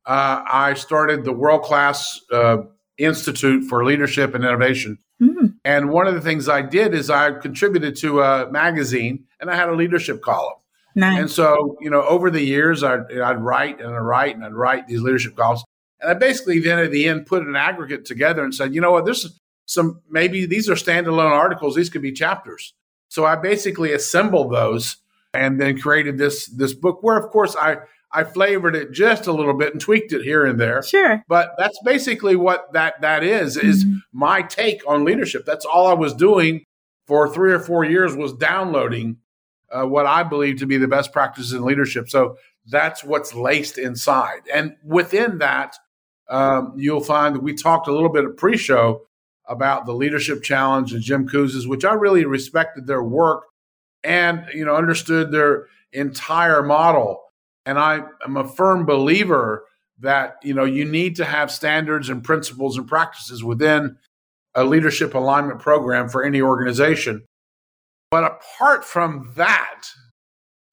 Uh, 0.06 0.44
I 0.52 0.74
started 0.74 1.24
the 1.24 1.32
World 1.32 1.64
Class 1.64 2.20
uh, 2.32 2.58
Institute 2.98 3.64
for 3.66 3.86
Leadership 3.86 4.36
and 4.36 4.44
Innovation. 4.44 4.98
Mm. 5.22 5.56
And 5.64 5.90
one 5.90 6.08
of 6.08 6.14
the 6.14 6.22
things 6.22 6.50
I 6.50 6.62
did 6.62 6.94
is 6.94 7.10
I 7.10 7.32
contributed 7.32 7.96
to 7.98 8.22
a 8.22 8.52
magazine 8.52 9.26
and 9.40 9.50
I 9.50 9.56
had 9.56 9.70
a 9.70 9.76
leadership 9.76 10.22
column. 10.22 10.56
Nice. 10.96 11.20
And 11.20 11.32
so, 11.32 11.78
you 11.82 11.90
know, 11.90 12.04
over 12.04 12.30
the 12.30 12.42
years, 12.42 12.84
I'd, 12.84 13.12
I'd 13.12 13.40
write 13.40 13.80
and 13.80 13.96
I'd 13.96 14.00
write 14.00 14.36
and 14.36 14.46
I'd 14.46 14.54
write 14.54 14.88
these 14.88 15.02
leadership 15.02 15.36
columns. 15.36 15.64
And 16.04 16.12
I 16.12 16.14
basically 16.14 16.60
then 16.60 16.80
at 16.80 16.92
the 16.92 17.08
end 17.08 17.26
put 17.26 17.48
an 17.48 17.56
aggregate 17.56 18.06
together 18.06 18.44
and 18.44 18.54
said, 18.54 18.76
you 18.76 18.82
know 18.82 18.92
what, 18.92 19.06
there's 19.06 19.40
some, 19.66 20.02
maybe 20.10 20.46
these 20.46 20.70
are 20.70 20.76
standalone 20.76 21.32
articles. 21.32 21.76
These 21.76 21.90
could 21.90 22.02
be 22.02 22.12
chapters. 22.12 22.74
So 23.08 23.26
I 23.26 23.36
basically 23.36 23.94
assembled 23.94 24.52
those 24.52 24.98
and 25.34 25.60
then 25.60 25.80
created 25.80 26.18
this, 26.18 26.48
this 26.48 26.74
book 26.74 27.02
where, 27.02 27.18
of 27.18 27.32
course, 27.32 27.56
I, 27.56 27.78
I 28.12 28.24
flavored 28.24 28.76
it 28.76 28.92
just 28.92 29.26
a 29.26 29.32
little 29.32 29.56
bit 29.56 29.72
and 29.72 29.82
tweaked 29.82 30.14
it 30.14 30.24
here 30.24 30.46
and 30.46 30.60
there. 30.60 30.84
Sure. 30.84 31.24
But 31.28 31.56
that's 31.58 31.80
basically 31.84 32.36
what 32.36 32.72
that 32.74 33.02
that 33.02 33.24
is 33.24 33.58
is 33.58 33.86
mm-hmm. 33.86 33.98
my 34.12 34.44
take 34.44 34.82
on 34.88 35.04
leadership. 35.04 35.46
That's 35.46 35.66
all 35.66 35.88
I 35.88 35.94
was 35.94 36.14
doing 36.14 36.64
for 37.08 37.34
3 37.34 37.54
or 37.54 37.60
4 37.60 37.86
years 37.86 38.16
was 38.16 38.34
downloading 38.34 39.18
uh, 39.72 39.86
what 39.86 40.06
I 40.06 40.24
believe 40.24 40.60
to 40.60 40.68
be 40.68 40.78
the 40.78 40.88
best 40.88 41.12
practices 41.12 41.54
in 41.54 41.64
leadership. 41.64 42.10
So 42.10 42.38
that's 42.68 43.04
what's 43.04 43.34
laced 43.34 43.78
inside. 43.78 44.42
And 44.54 44.76
within 44.86 45.40
that 45.40 45.76
um, 46.30 46.74
you'll 46.78 47.04
find 47.04 47.36
that 47.36 47.44
we 47.44 47.54
talked 47.54 47.88
a 47.88 47.94
little 47.94 48.10
bit 48.10 48.26
of 48.26 48.38
pre-show 48.38 49.02
about 49.48 49.86
the 49.86 49.94
leadership 49.94 50.42
challenge 50.42 50.94
and 50.94 51.02
Jim 51.02 51.28
Kouzes, 51.28 51.68
which 51.68 51.84
I 51.84 51.94
really 51.94 52.26
respected 52.26 52.88
their 52.88 53.04
work 53.04 53.44
and 54.04 54.46
you 54.54 54.66
know 54.66 54.76
understood 54.76 55.32
their 55.32 55.68
entire 55.94 56.64
model 56.64 57.24
and 57.66 57.80
I 57.80 58.02
am 58.26 58.38
a 58.38 58.48
firm 58.48 58.86
believer 58.86 59.66
that 60.00 60.38
you 60.44 60.54
know 60.54 60.66
you 60.66 60.86
need 60.86 61.16
to 61.18 61.26
have 61.26 61.52
standards 61.52 62.10
and 62.10 62.24
principles 62.24 62.78
and 62.78 62.88
practices 62.88 63.44
within 63.44 63.98
a 64.56 64.64
leadership 64.64 65.14
alignment 65.16 65.60
program 65.60 66.10
for 66.10 66.24
any 66.24 66.42
organization. 66.42 67.24
But 68.12 68.24
apart 68.26 68.86
from 68.86 69.32
that, 69.36 69.84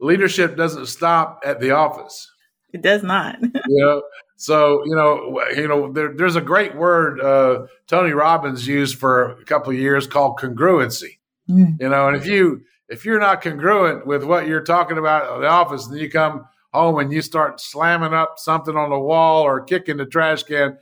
leadership 0.01 0.57
doesn't 0.57 0.87
stop 0.87 1.41
at 1.45 1.61
the 1.61 1.71
office. 1.71 2.29
It 2.73 2.83
does 2.83 3.03
not. 3.03 3.41
you 3.43 3.53
know, 3.69 4.03
so 4.41 4.83
you 4.87 4.95
know, 4.95 5.43
you 5.55 5.69
know, 5.69 5.93
there, 5.93 6.15
there's 6.15 6.37
a 6.37 6.41
great 6.41 6.75
word 6.75 7.21
uh, 7.21 7.67
Tony 7.87 8.13
Robbins 8.13 8.67
used 8.67 8.99
for 8.99 9.33
a 9.33 9.45
couple 9.45 9.71
of 9.71 9.79
years 9.79 10.07
called 10.07 10.39
congruency. 10.39 11.19
Mm. 11.47 11.79
You 11.79 11.91
know, 11.91 12.09
and 12.09 12.17
if 12.17 12.27
you 12.27 12.63
if 12.89 13.05
you're 13.05 13.21
not 13.21 13.43
congruent 13.43 14.07
with 14.07 14.25
what 14.25 14.47
you're 14.47 14.65
talking 14.65 14.97
about 14.97 15.31
at 15.31 15.41
the 15.41 15.47
office, 15.47 15.87
then 15.87 15.99
you 15.99 16.11
come 16.11 16.47
home 16.73 16.99
and 16.99 17.13
you 17.13 17.21
start 17.21 17.61
slamming 17.61 18.15
up 18.15 18.39
something 18.39 18.77
on 18.77 18.89
the 18.89 18.99
wall 18.99 19.43
or 19.43 19.61
kicking 19.61 19.99
the 19.99 20.07
trash 20.07 20.43
can, 20.45 20.79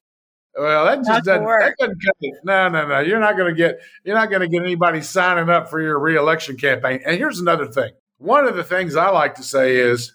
well, 0.56 0.84
that 0.84 1.04
just 1.04 1.24
doesn't, 1.24 1.44
that 1.44 1.74
doesn't 1.78 1.98
cut 2.04 2.16
it. 2.20 2.34
No, 2.44 2.68
no, 2.68 2.86
no. 2.86 3.00
You're 3.00 3.18
not 3.18 3.36
going 3.36 3.54
to 3.54 3.56
get 3.56 3.80
you're 4.04 4.14
not 4.14 4.30
going 4.30 4.42
to 4.42 4.48
get 4.48 4.62
anybody 4.62 5.00
signing 5.02 5.50
up 5.50 5.68
for 5.68 5.80
your 5.80 5.98
reelection 5.98 6.56
campaign. 6.56 7.00
And 7.04 7.16
here's 7.16 7.40
another 7.40 7.66
thing. 7.66 7.90
One 8.18 8.46
of 8.46 8.56
the 8.56 8.64
things 8.64 8.94
I 8.94 9.10
like 9.10 9.34
to 9.36 9.42
say 9.42 9.76
is, 9.76 10.14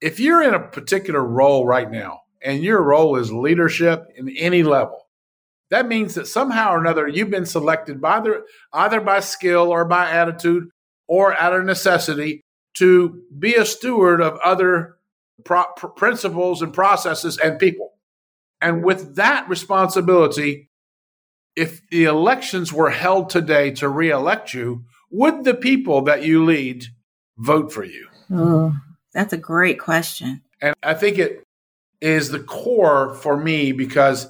if 0.00 0.18
you're 0.20 0.42
in 0.42 0.54
a 0.54 0.60
particular 0.60 1.22
role 1.22 1.66
right 1.66 1.90
now, 1.90 2.20
and 2.42 2.62
your 2.62 2.82
role 2.82 3.16
is 3.16 3.32
leadership 3.32 4.06
in 4.16 4.28
any 4.30 4.62
level, 4.62 5.06
that 5.70 5.86
means 5.86 6.14
that 6.14 6.26
somehow 6.26 6.72
or 6.72 6.80
another 6.80 7.06
you've 7.06 7.30
been 7.30 7.46
selected 7.46 8.00
by 8.00 8.20
the, 8.20 8.44
either 8.72 9.00
by 9.00 9.20
skill 9.20 9.68
or 9.68 9.84
by 9.84 10.10
attitude 10.10 10.68
or 11.06 11.36
out 11.36 11.54
of 11.54 11.64
necessity 11.64 12.42
to 12.74 13.22
be 13.38 13.54
a 13.54 13.64
steward 13.64 14.20
of 14.20 14.38
other 14.44 14.96
pro- 15.44 15.72
principles 15.96 16.62
and 16.62 16.72
processes 16.72 17.38
and 17.38 17.58
people. 17.58 17.92
And 18.60 18.84
with 18.84 19.16
that 19.16 19.48
responsibility, 19.48 20.68
if 21.56 21.80
the 21.90 22.04
elections 22.04 22.72
were 22.72 22.90
held 22.90 23.30
today 23.30 23.70
to 23.72 23.88
reelect 23.88 24.54
you, 24.54 24.84
would 25.10 25.44
the 25.44 25.54
people 25.54 26.02
that 26.02 26.24
you 26.24 26.44
lead 26.44 26.86
vote 27.38 27.72
for 27.72 27.84
you? 27.84 28.08
Oh, 28.32 28.74
that's 29.12 29.32
a 29.32 29.38
great 29.38 29.78
question. 29.78 30.42
And 30.62 30.74
I 30.82 30.94
think 30.94 31.18
it 31.18 31.42
is 32.00 32.30
the 32.30 32.40
core 32.40 33.14
for 33.14 33.36
me 33.36 33.72
because 33.72 34.28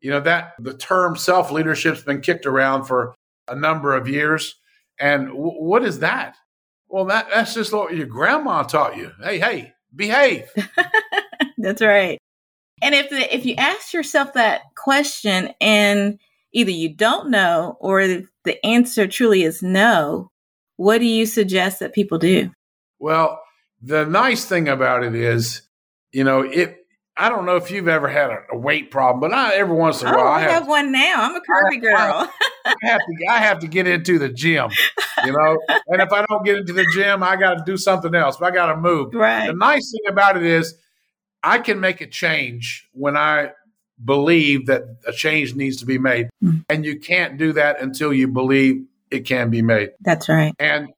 you 0.00 0.10
know 0.10 0.20
that 0.20 0.52
the 0.58 0.74
term 0.74 1.16
self 1.16 1.50
leadership's 1.50 2.02
been 2.02 2.20
kicked 2.20 2.46
around 2.46 2.84
for 2.84 3.14
a 3.48 3.54
number 3.54 3.94
of 3.94 4.08
years 4.08 4.56
and 4.98 5.28
w- 5.28 5.62
what 5.62 5.84
is 5.84 6.00
that 6.00 6.36
well, 6.92 7.06
that, 7.06 7.28
that's 7.32 7.54
just 7.54 7.72
what 7.72 7.96
your 7.96 8.06
grandma 8.06 8.64
taught 8.64 8.98
you. 8.98 9.12
Hey, 9.22 9.38
hey, 9.38 9.72
behave. 9.96 10.46
that's 11.58 11.80
right. 11.80 12.18
And 12.82 12.94
if 12.94 13.08
the, 13.08 13.34
if 13.34 13.46
you 13.46 13.54
ask 13.56 13.94
yourself 13.94 14.34
that 14.34 14.60
question 14.76 15.54
and 15.58 16.18
either 16.52 16.70
you 16.70 16.94
don't 16.94 17.30
know 17.30 17.78
or 17.80 18.06
the 18.44 18.66
answer 18.66 19.06
truly 19.06 19.42
is 19.42 19.62
no, 19.62 20.30
what 20.76 20.98
do 20.98 21.06
you 21.06 21.24
suggest 21.24 21.80
that 21.80 21.94
people 21.94 22.18
do? 22.18 22.52
Well, 22.98 23.40
the 23.80 24.04
nice 24.04 24.44
thing 24.44 24.68
about 24.68 25.02
it 25.02 25.14
is, 25.14 25.62
you 26.12 26.24
know, 26.24 26.42
it 26.42 26.76
I 27.22 27.28
don't 27.28 27.46
know 27.46 27.54
if 27.54 27.70
you've 27.70 27.86
ever 27.86 28.08
had 28.08 28.30
a, 28.30 28.38
a 28.50 28.58
weight 28.58 28.90
problem, 28.90 29.20
but 29.20 29.32
I 29.32 29.54
every 29.54 29.76
once 29.76 30.02
in 30.02 30.08
a 30.08 30.12
oh, 30.12 30.16
while 30.16 30.26
I, 30.26 30.40
have, 30.40 30.50
have, 30.50 30.66
one 30.66 30.90
now. 30.90 31.14
I'm 31.18 31.36
a 31.36 31.40
curvy 31.40 31.80
girl. 31.80 31.94
I, 31.94 32.28
I, 32.64 32.74
have 32.82 32.98
to 32.98 33.26
I 33.30 33.38
have 33.38 33.58
to 33.60 33.68
get 33.68 33.86
into 33.86 34.18
the 34.18 34.28
gym, 34.28 34.70
you 35.24 35.30
know. 35.30 35.56
and 35.86 36.02
if 36.02 36.12
I 36.12 36.26
don't 36.28 36.44
get 36.44 36.56
into 36.56 36.72
the 36.72 36.84
gym, 36.92 37.22
I 37.22 37.36
got 37.36 37.58
to 37.58 37.62
do 37.64 37.76
something 37.76 38.12
else. 38.12 38.42
I 38.42 38.50
got 38.50 38.66
to 38.72 38.76
move. 38.76 39.14
Right. 39.22 39.46
The 39.46 39.52
nice 39.52 39.92
thing 39.92 40.12
about 40.12 40.36
it 40.36 40.42
is, 40.42 40.74
I 41.44 41.60
can 41.60 41.78
make 41.78 42.00
a 42.00 42.08
change 42.08 42.88
when 42.92 43.16
I 43.16 43.52
believe 44.04 44.66
that 44.66 44.82
a 45.06 45.12
change 45.12 45.54
needs 45.54 45.76
to 45.76 45.86
be 45.86 45.98
made, 45.98 46.28
mm. 46.42 46.64
and 46.68 46.84
you 46.84 46.98
can't 46.98 47.38
do 47.38 47.52
that 47.52 47.80
until 47.80 48.12
you 48.12 48.26
believe 48.26 48.84
it 49.12 49.20
can 49.20 49.48
be 49.48 49.62
made. 49.62 49.90
That's 50.00 50.28
right. 50.28 50.54
And 50.58 50.88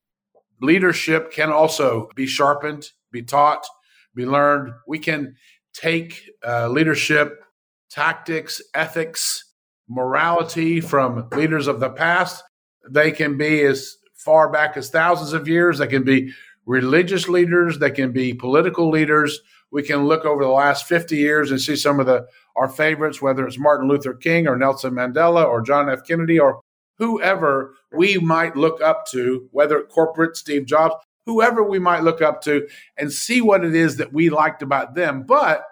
leadership 0.62 1.32
can 1.32 1.50
also 1.50 2.08
be 2.14 2.26
sharpened, 2.26 2.92
be 3.10 3.22
taught, 3.22 3.66
be 4.14 4.24
learned. 4.24 4.72
We 4.86 4.98
can 4.98 5.36
take 5.74 6.30
uh, 6.46 6.68
leadership 6.68 7.44
tactics, 7.90 8.60
ethics, 8.74 9.52
morality 9.88 10.80
from 10.80 11.28
leaders 11.32 11.66
of 11.66 11.80
the 11.80 11.90
past. 11.90 12.42
They 12.88 13.12
can 13.12 13.36
be 13.36 13.62
as 13.62 13.96
far 14.14 14.50
back 14.50 14.76
as 14.76 14.90
thousands 14.90 15.32
of 15.32 15.46
years. 15.46 15.78
They 15.78 15.86
can 15.86 16.02
be 16.02 16.32
religious 16.66 17.28
leaders. 17.28 17.78
They 17.78 17.90
can 17.90 18.12
be 18.12 18.32
political 18.32 18.90
leaders. 18.90 19.38
We 19.70 19.82
can 19.82 20.06
look 20.06 20.24
over 20.24 20.42
the 20.42 20.50
last 20.50 20.86
50 20.86 21.16
years 21.16 21.50
and 21.50 21.60
see 21.60 21.76
some 21.76 22.00
of 22.00 22.06
the 22.06 22.26
our 22.56 22.68
favorites, 22.68 23.20
whether 23.20 23.46
it's 23.46 23.58
Martin 23.58 23.88
Luther 23.88 24.14
King 24.14 24.46
or 24.46 24.56
Nelson 24.56 24.92
Mandela 24.92 25.44
or 25.44 25.60
John 25.60 25.90
F. 25.90 26.06
Kennedy 26.06 26.38
or 26.38 26.60
whoever 26.98 27.74
we 27.92 28.18
might 28.18 28.56
look 28.56 28.80
up 28.80 29.06
to, 29.08 29.48
whether 29.50 29.82
corporate 29.82 30.36
Steve 30.36 30.64
Jobs, 30.64 30.94
whoever 31.26 31.62
we 31.62 31.78
might 31.78 32.02
look 32.02 32.22
up 32.22 32.42
to 32.42 32.66
and 32.96 33.12
see 33.12 33.40
what 33.40 33.64
it 33.64 33.74
is 33.74 33.96
that 33.96 34.12
we 34.12 34.30
liked 34.30 34.62
about 34.62 34.94
them. 34.94 35.24
But 35.24 35.64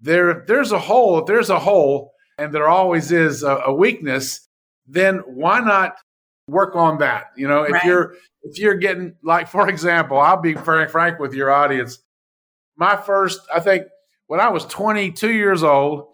there, 0.00 0.44
there's 0.46 0.72
a 0.72 0.78
hole. 0.78 1.18
If 1.18 1.26
there's 1.26 1.50
a 1.50 1.58
hole, 1.58 2.12
and 2.38 2.52
there 2.52 2.68
always 2.68 3.12
is 3.12 3.42
a, 3.42 3.56
a 3.66 3.74
weakness, 3.74 4.46
then 4.86 5.18
why 5.26 5.60
not 5.60 5.96
work 6.48 6.76
on 6.76 6.98
that? 6.98 7.26
You 7.36 7.48
know, 7.48 7.62
if 7.62 7.72
right. 7.72 7.84
you're 7.84 8.14
if 8.42 8.58
you're 8.58 8.76
getting 8.76 9.14
like, 9.22 9.48
for 9.48 9.68
example, 9.68 10.18
I'll 10.18 10.40
be 10.40 10.54
very 10.54 10.88
frank 10.88 11.18
with 11.18 11.34
your 11.34 11.50
audience. 11.50 11.98
My 12.76 12.96
first, 12.96 13.40
I 13.52 13.60
think, 13.60 13.84
when 14.26 14.38
I 14.40 14.48
was 14.50 14.64
22 14.66 15.32
years 15.32 15.62
old, 15.62 16.12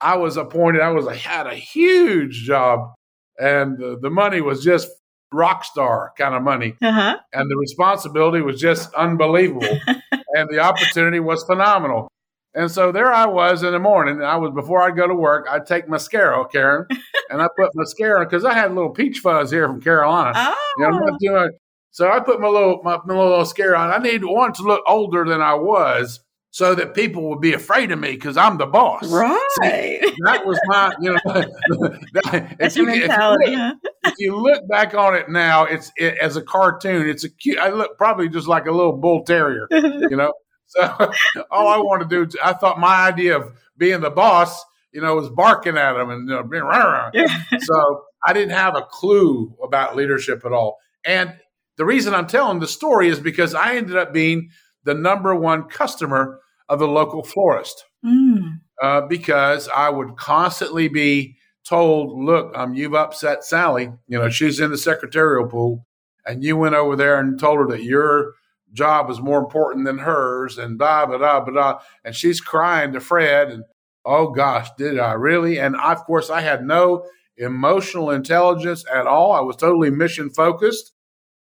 I 0.00 0.16
was 0.16 0.36
appointed. 0.36 0.80
I 0.80 0.90
was 0.90 1.06
I 1.06 1.14
had 1.14 1.46
a 1.46 1.54
huge 1.54 2.44
job, 2.44 2.92
and 3.38 3.78
the, 3.78 3.98
the 4.00 4.10
money 4.10 4.40
was 4.40 4.64
just 4.64 4.88
rock 5.32 5.64
star 5.64 6.12
kind 6.18 6.34
of 6.34 6.42
money. 6.42 6.76
Uh-huh. 6.82 7.16
And 7.32 7.50
the 7.50 7.56
responsibility 7.56 8.40
was 8.40 8.60
just 8.60 8.92
unbelievable. 8.94 9.78
and 10.34 10.48
the 10.50 10.60
opportunity 10.60 11.20
was 11.20 11.44
phenomenal. 11.44 12.08
And 12.54 12.70
so 12.70 12.90
there 12.90 13.12
I 13.12 13.26
was 13.26 13.62
in 13.62 13.72
the 13.72 13.78
morning. 13.78 14.22
I 14.22 14.36
was 14.36 14.50
before 14.52 14.82
I'd 14.82 14.96
go 14.96 15.06
to 15.06 15.14
work, 15.14 15.46
I'd 15.48 15.66
take 15.66 15.88
mascara, 15.88 16.44
Karan, 16.48 16.86
and 17.30 17.40
I 17.40 17.48
put 17.56 17.70
mascara 17.74 18.24
because 18.24 18.44
I 18.44 18.54
had 18.54 18.72
a 18.72 18.74
little 18.74 18.90
peach 18.90 19.20
fuzz 19.20 19.50
here 19.50 19.68
from 19.68 19.80
Carolina. 19.80 20.32
Oh. 20.34 20.74
You 20.78 20.90
know, 20.90 21.16
doing, 21.20 21.50
so 21.92 22.10
I 22.10 22.18
put 22.18 22.40
my 22.40 22.48
little 22.48 22.80
my, 22.82 22.98
my 23.06 23.14
little 23.14 23.38
mascara 23.38 23.78
on. 23.78 23.90
I 23.90 23.98
needed 23.98 24.24
one 24.24 24.52
to 24.54 24.62
look 24.62 24.82
older 24.86 25.24
than 25.24 25.40
I 25.40 25.54
was. 25.54 26.20
So 26.52 26.74
that 26.74 26.94
people 26.94 27.28
would 27.28 27.40
be 27.40 27.52
afraid 27.52 27.92
of 27.92 27.98
me 27.98 28.12
because 28.12 28.36
I'm 28.36 28.58
the 28.58 28.66
boss. 28.66 29.10
Right. 29.10 29.48
See, 29.62 30.12
that 30.24 30.44
was 30.44 30.58
my, 30.66 30.92
you 31.00 31.12
know, 31.12 31.20
that, 31.24 32.56
That's 32.58 32.76
your 32.76 32.86
mentality. 32.86 33.52
If 33.52 33.52
you, 33.52 33.56
look, 33.56 33.78
if 34.04 34.14
you, 34.18 34.36
look, 34.36 34.68
back 34.68 34.94
on 34.94 35.14
it 35.14 35.28
now, 35.28 35.64
it's 35.64 35.92
it, 35.96 36.18
as 36.18 36.36
a 36.36 36.42
cartoon. 36.42 37.08
It's 37.08 37.24
a 37.24 37.30
cute. 37.30 37.58
I 37.58 37.70
look 37.70 37.96
probably 37.96 38.28
just 38.28 38.48
like 38.48 38.66
a 38.66 38.72
little 38.72 38.96
bull 38.96 39.24
terrier, 39.24 39.66
you 39.70 40.16
know. 40.16 40.32
So 40.72 41.10
all 41.50 41.66
I 41.66 41.78
want 41.78 42.08
to 42.08 42.26
do, 42.26 42.38
I 42.44 42.52
thought 42.52 42.78
my 42.78 43.08
idea 43.08 43.36
of 43.36 43.52
being 43.76 44.02
the 44.02 44.08
boss, 44.08 44.64
you 44.92 45.00
know, 45.00 45.16
was 45.16 45.28
barking 45.28 45.76
at 45.76 45.94
them 45.94 46.10
and 46.10 46.28
you 46.28 46.34
know, 46.36 46.44
being 46.44 46.62
rah, 46.62 47.10
rah. 47.12 47.26
so 47.58 48.04
I 48.24 48.32
didn't 48.32 48.52
have 48.52 48.76
a 48.76 48.82
clue 48.82 49.52
about 49.60 49.96
leadership 49.96 50.44
at 50.46 50.52
all. 50.52 50.78
And 51.04 51.34
the 51.76 51.84
reason 51.84 52.14
I'm 52.14 52.28
telling 52.28 52.60
the 52.60 52.68
story 52.68 53.08
is 53.08 53.18
because 53.18 53.52
I 53.52 53.78
ended 53.78 53.96
up 53.96 54.12
being 54.12 54.50
the 54.84 54.94
number 54.94 55.34
one 55.34 55.64
customer 55.64 56.40
of 56.68 56.78
the 56.78 56.88
local 56.88 57.22
florist 57.22 57.84
mm. 58.04 58.60
uh, 58.82 59.02
because 59.02 59.68
I 59.68 59.90
would 59.90 60.16
constantly 60.16 60.88
be 60.88 61.36
told, 61.64 62.22
"Look, 62.24 62.56
um, 62.56 62.74
you've 62.74 62.94
upset 62.94 63.44
Sally. 63.44 63.92
You 64.06 64.18
know, 64.18 64.28
she's 64.28 64.60
in 64.60 64.70
the 64.70 64.78
secretarial 64.78 65.48
pool, 65.48 65.86
and 66.26 66.42
you 66.42 66.56
went 66.56 66.74
over 66.74 66.96
there 66.96 67.18
and 67.18 67.38
told 67.38 67.58
her 67.58 67.66
that 67.68 67.82
your 67.82 68.34
job 68.72 69.08
was 69.08 69.20
more 69.20 69.38
important 69.38 69.84
than 69.84 69.98
hers, 69.98 70.58
and 70.58 70.78
blah 70.78 71.06
blah 71.06 71.18
blah 71.18 71.40
blah." 71.40 71.80
And 72.04 72.14
she's 72.14 72.40
crying 72.40 72.92
to 72.92 73.00
Fred, 73.00 73.48
and 73.50 73.64
oh 74.04 74.28
gosh, 74.30 74.68
did 74.78 74.98
I 74.98 75.12
really? 75.12 75.58
And 75.58 75.76
I, 75.76 75.92
of 75.92 76.04
course, 76.04 76.30
I 76.30 76.40
had 76.40 76.64
no 76.64 77.04
emotional 77.36 78.10
intelligence 78.10 78.84
at 78.92 79.06
all. 79.06 79.32
I 79.32 79.40
was 79.40 79.56
totally 79.56 79.90
mission 79.90 80.30
focused. 80.30 80.92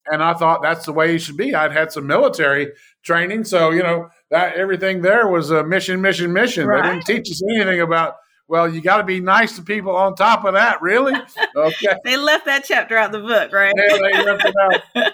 And 0.08 0.24
I 0.24 0.34
thought 0.34 0.62
that's 0.62 0.86
the 0.86 0.94
way 0.94 1.12
you 1.12 1.20
should 1.20 1.38
be. 1.38 1.53
I'd 1.53 1.72
had 1.72 1.91
some 1.91 2.08
military 2.08 2.72
training, 3.03 3.44
so 3.44 3.72
you 3.72 3.84
know 3.84 4.10
that 4.32 4.56
everything 4.56 5.01
there 5.01 5.27
was 5.27 5.51
a 5.51 5.63
mission, 5.63 6.01
mission, 6.01 6.34
mission. 6.34 6.68
Right. 6.68 6.84
They 6.84 6.89
didn't 6.89 7.06
teach 7.06 7.32
us 7.32 7.41
anything 7.51 7.82
about. 7.82 8.15
Well, 8.48 8.68
you 8.68 8.82
got 8.82 8.98
to 8.98 9.03
be 9.03 9.20
nice 9.20 9.56
to 9.58 9.62
people. 9.62 9.96
On 9.96 10.15
top 10.15 10.44
of 10.44 10.56
that, 10.56 10.82
really, 10.82 11.13
okay. 11.56 11.96
they 12.03 12.18
left 12.18 12.46
that 12.46 12.63
chapter 12.65 12.98
out 12.98 13.12
the 13.12 13.20
book, 13.20 13.53
right? 13.53 13.74
Yeah, 13.77 13.98
they 13.98 14.24
left 14.25 14.46
it 14.46 14.56
out. 14.96 15.13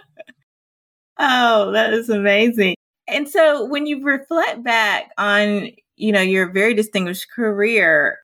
oh, 1.20 1.72
that 1.72 1.94
is 1.94 2.10
amazing. 2.10 2.76
And 3.08 3.28
so, 3.28 3.66
when 3.66 3.86
you 3.86 4.04
reflect 4.04 4.64
back 4.64 5.12
on, 5.18 5.72
you 5.98 6.14
know, 6.14 6.22
your 6.22 6.52
very 6.52 6.74
distinguished 6.74 7.28
career, 7.36 8.20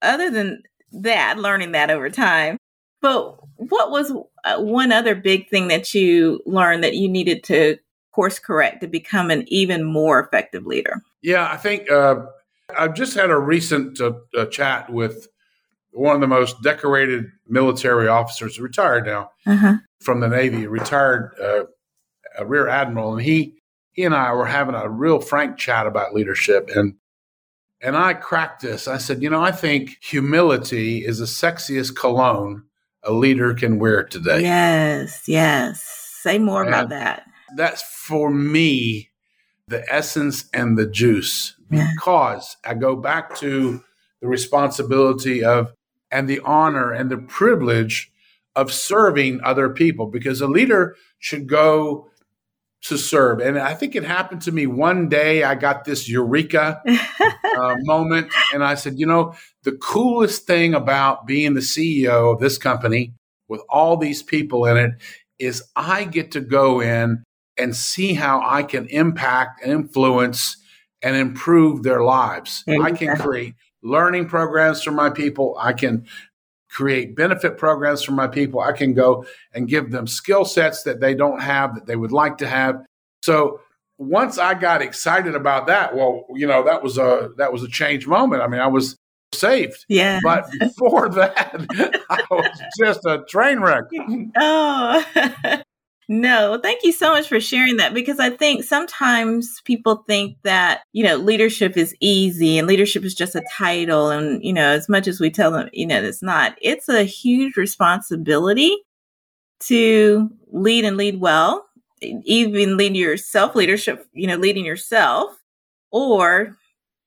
other 0.00 0.30
than 0.30 0.62
that, 0.92 1.38
learning 1.38 1.72
that 1.72 1.90
over 1.90 2.08
time, 2.08 2.56
but 3.06 3.38
what 3.54 3.92
was 3.92 4.12
uh, 4.42 4.60
one 4.60 4.90
other 4.90 5.14
big 5.14 5.48
thing 5.48 5.68
that 5.68 5.94
you 5.94 6.40
learned 6.44 6.82
that 6.82 6.96
you 6.96 7.08
needed 7.08 7.44
to 7.44 7.78
course 8.10 8.40
correct 8.40 8.80
to 8.80 8.88
become 8.88 9.30
an 9.30 9.44
even 9.46 9.84
more 9.84 10.18
effective 10.18 10.66
leader? 10.66 11.00
Yeah, 11.22 11.48
I 11.48 11.56
think 11.56 11.88
uh, 11.88 12.26
I've 12.76 12.94
just 12.94 13.16
had 13.16 13.30
a 13.30 13.38
recent 13.38 14.00
uh, 14.00 14.14
uh, 14.36 14.46
chat 14.46 14.92
with 14.92 15.28
one 15.92 16.16
of 16.16 16.20
the 16.20 16.26
most 16.26 16.60
decorated 16.64 17.26
military 17.46 18.08
officers, 18.08 18.58
retired 18.58 19.06
now 19.06 19.30
uh-huh. 19.46 19.76
from 20.00 20.18
the 20.18 20.28
Navy, 20.28 20.66
retired 20.66 21.32
uh, 21.40 21.66
a 22.36 22.44
rear 22.44 22.66
admiral, 22.66 23.12
and 23.12 23.22
he 23.22 23.54
he 23.92 24.02
and 24.02 24.16
I 24.16 24.32
were 24.32 24.46
having 24.46 24.74
a 24.74 24.88
real 24.88 25.20
frank 25.20 25.58
chat 25.58 25.86
about 25.86 26.12
leadership 26.12 26.70
and. 26.74 26.96
And 27.82 27.94
I 27.94 28.14
cracked 28.14 28.62
this. 28.62 28.88
I 28.88 28.96
said, 28.96 29.22
you 29.22 29.28
know, 29.28 29.42
I 29.42 29.52
think 29.52 29.98
humility 30.00 31.04
is 31.04 31.18
the 31.18 31.26
sexiest 31.26 31.94
cologne 31.94 32.65
a 33.06 33.12
leader 33.12 33.54
can 33.54 33.78
wear 33.78 34.04
today. 34.04 34.42
Yes, 34.42 35.22
yes. 35.26 35.82
Say 36.20 36.38
more 36.38 36.62
and 36.62 36.68
about 36.68 36.88
that. 36.90 37.26
That's 37.56 37.82
for 37.82 38.30
me 38.30 39.10
the 39.68 39.84
essence 39.92 40.48
and 40.52 40.76
the 40.76 40.86
juice 40.86 41.54
because 41.70 42.56
I 42.64 42.74
go 42.74 42.96
back 42.96 43.36
to 43.36 43.82
the 44.20 44.28
responsibility 44.28 45.44
of 45.44 45.72
and 46.10 46.28
the 46.28 46.40
honor 46.40 46.92
and 46.92 47.10
the 47.10 47.18
privilege 47.18 48.12
of 48.54 48.72
serving 48.72 49.40
other 49.42 49.68
people 49.68 50.06
because 50.06 50.40
a 50.40 50.46
leader 50.46 50.96
should 51.18 51.48
go 51.48 52.08
to 52.88 52.98
serve. 52.98 53.40
And 53.40 53.58
I 53.58 53.74
think 53.74 53.94
it 53.94 54.04
happened 54.04 54.42
to 54.42 54.52
me 54.52 54.66
one 54.66 55.08
day. 55.08 55.42
I 55.42 55.54
got 55.54 55.84
this 55.84 56.08
eureka 56.08 56.80
uh, 56.86 57.76
moment, 57.80 58.32
and 58.52 58.62
I 58.62 58.74
said, 58.74 58.98
you 58.98 59.06
know, 59.06 59.34
the 59.64 59.72
coolest 59.72 60.46
thing 60.46 60.74
about 60.74 61.26
being 61.26 61.54
the 61.54 61.60
CEO 61.60 62.32
of 62.32 62.40
this 62.40 62.58
company 62.58 63.12
with 63.48 63.60
all 63.68 63.96
these 63.96 64.22
people 64.22 64.66
in 64.66 64.76
it 64.76 64.92
is 65.38 65.62
I 65.74 66.04
get 66.04 66.32
to 66.32 66.40
go 66.40 66.80
in 66.80 67.22
and 67.58 67.74
see 67.74 68.14
how 68.14 68.42
I 68.44 68.62
can 68.62 68.86
impact 68.88 69.62
and 69.62 69.72
influence 69.72 70.56
and 71.02 71.16
improve 71.16 71.82
their 71.82 72.02
lives. 72.02 72.64
I 72.68 72.90
can 72.92 73.16
create 73.16 73.54
learning 73.82 74.28
programs 74.28 74.82
for 74.82 74.90
my 74.90 75.10
people. 75.10 75.56
I 75.58 75.72
can 75.72 76.06
create 76.76 77.16
benefit 77.16 77.56
programs 77.56 78.02
for 78.02 78.12
my 78.12 78.28
people. 78.28 78.60
I 78.60 78.72
can 78.72 78.92
go 78.92 79.24
and 79.54 79.66
give 79.66 79.90
them 79.90 80.06
skill 80.06 80.44
sets 80.44 80.82
that 80.82 81.00
they 81.00 81.14
don't 81.14 81.40
have 81.40 81.74
that 81.74 81.86
they 81.86 81.96
would 81.96 82.12
like 82.12 82.36
to 82.38 82.46
have. 82.46 82.84
So 83.22 83.60
once 83.96 84.36
I 84.36 84.52
got 84.52 84.82
excited 84.82 85.34
about 85.34 85.68
that, 85.68 85.96
well, 85.96 86.26
you 86.34 86.46
know, 86.46 86.62
that 86.64 86.82
was 86.82 86.98
a 86.98 87.30
that 87.38 87.50
was 87.50 87.62
a 87.62 87.68
change 87.68 88.06
moment. 88.06 88.42
I 88.42 88.46
mean, 88.46 88.60
I 88.60 88.66
was 88.66 88.94
saved. 89.32 89.86
Yeah. 89.88 90.20
But 90.22 90.50
before 90.60 91.08
that, 91.08 91.66
I 92.10 92.22
was 92.30 92.62
just 92.78 93.00
a 93.06 93.24
train 93.26 93.60
wreck. 93.60 93.84
Oh. 94.36 95.62
No, 96.08 96.60
thank 96.62 96.84
you 96.84 96.92
so 96.92 97.10
much 97.10 97.28
for 97.28 97.40
sharing 97.40 97.78
that 97.78 97.92
because 97.92 98.20
I 98.20 98.30
think 98.30 98.62
sometimes 98.62 99.60
people 99.64 100.04
think 100.06 100.36
that, 100.44 100.82
you 100.92 101.02
know, 101.02 101.16
leadership 101.16 101.76
is 101.76 101.96
easy 102.00 102.58
and 102.58 102.68
leadership 102.68 103.04
is 103.04 103.12
just 103.14 103.34
a 103.34 103.42
title. 103.52 104.10
And, 104.10 104.42
you 104.44 104.52
know, 104.52 104.68
as 104.68 104.88
much 104.88 105.08
as 105.08 105.18
we 105.18 105.30
tell 105.30 105.50
them, 105.50 105.68
you 105.72 105.84
know, 105.84 106.00
it's 106.00 106.22
not, 106.22 106.56
it's 106.62 106.88
a 106.88 107.02
huge 107.02 107.56
responsibility 107.56 108.76
to 109.60 110.30
lead 110.52 110.84
and 110.84 110.96
lead 110.96 111.20
well, 111.20 111.66
even 112.00 112.76
lead 112.76 112.96
your 112.96 113.16
self 113.16 113.56
leadership, 113.56 114.06
you 114.12 114.28
know, 114.28 114.36
leading 114.36 114.64
yourself 114.64 115.36
or 115.90 116.56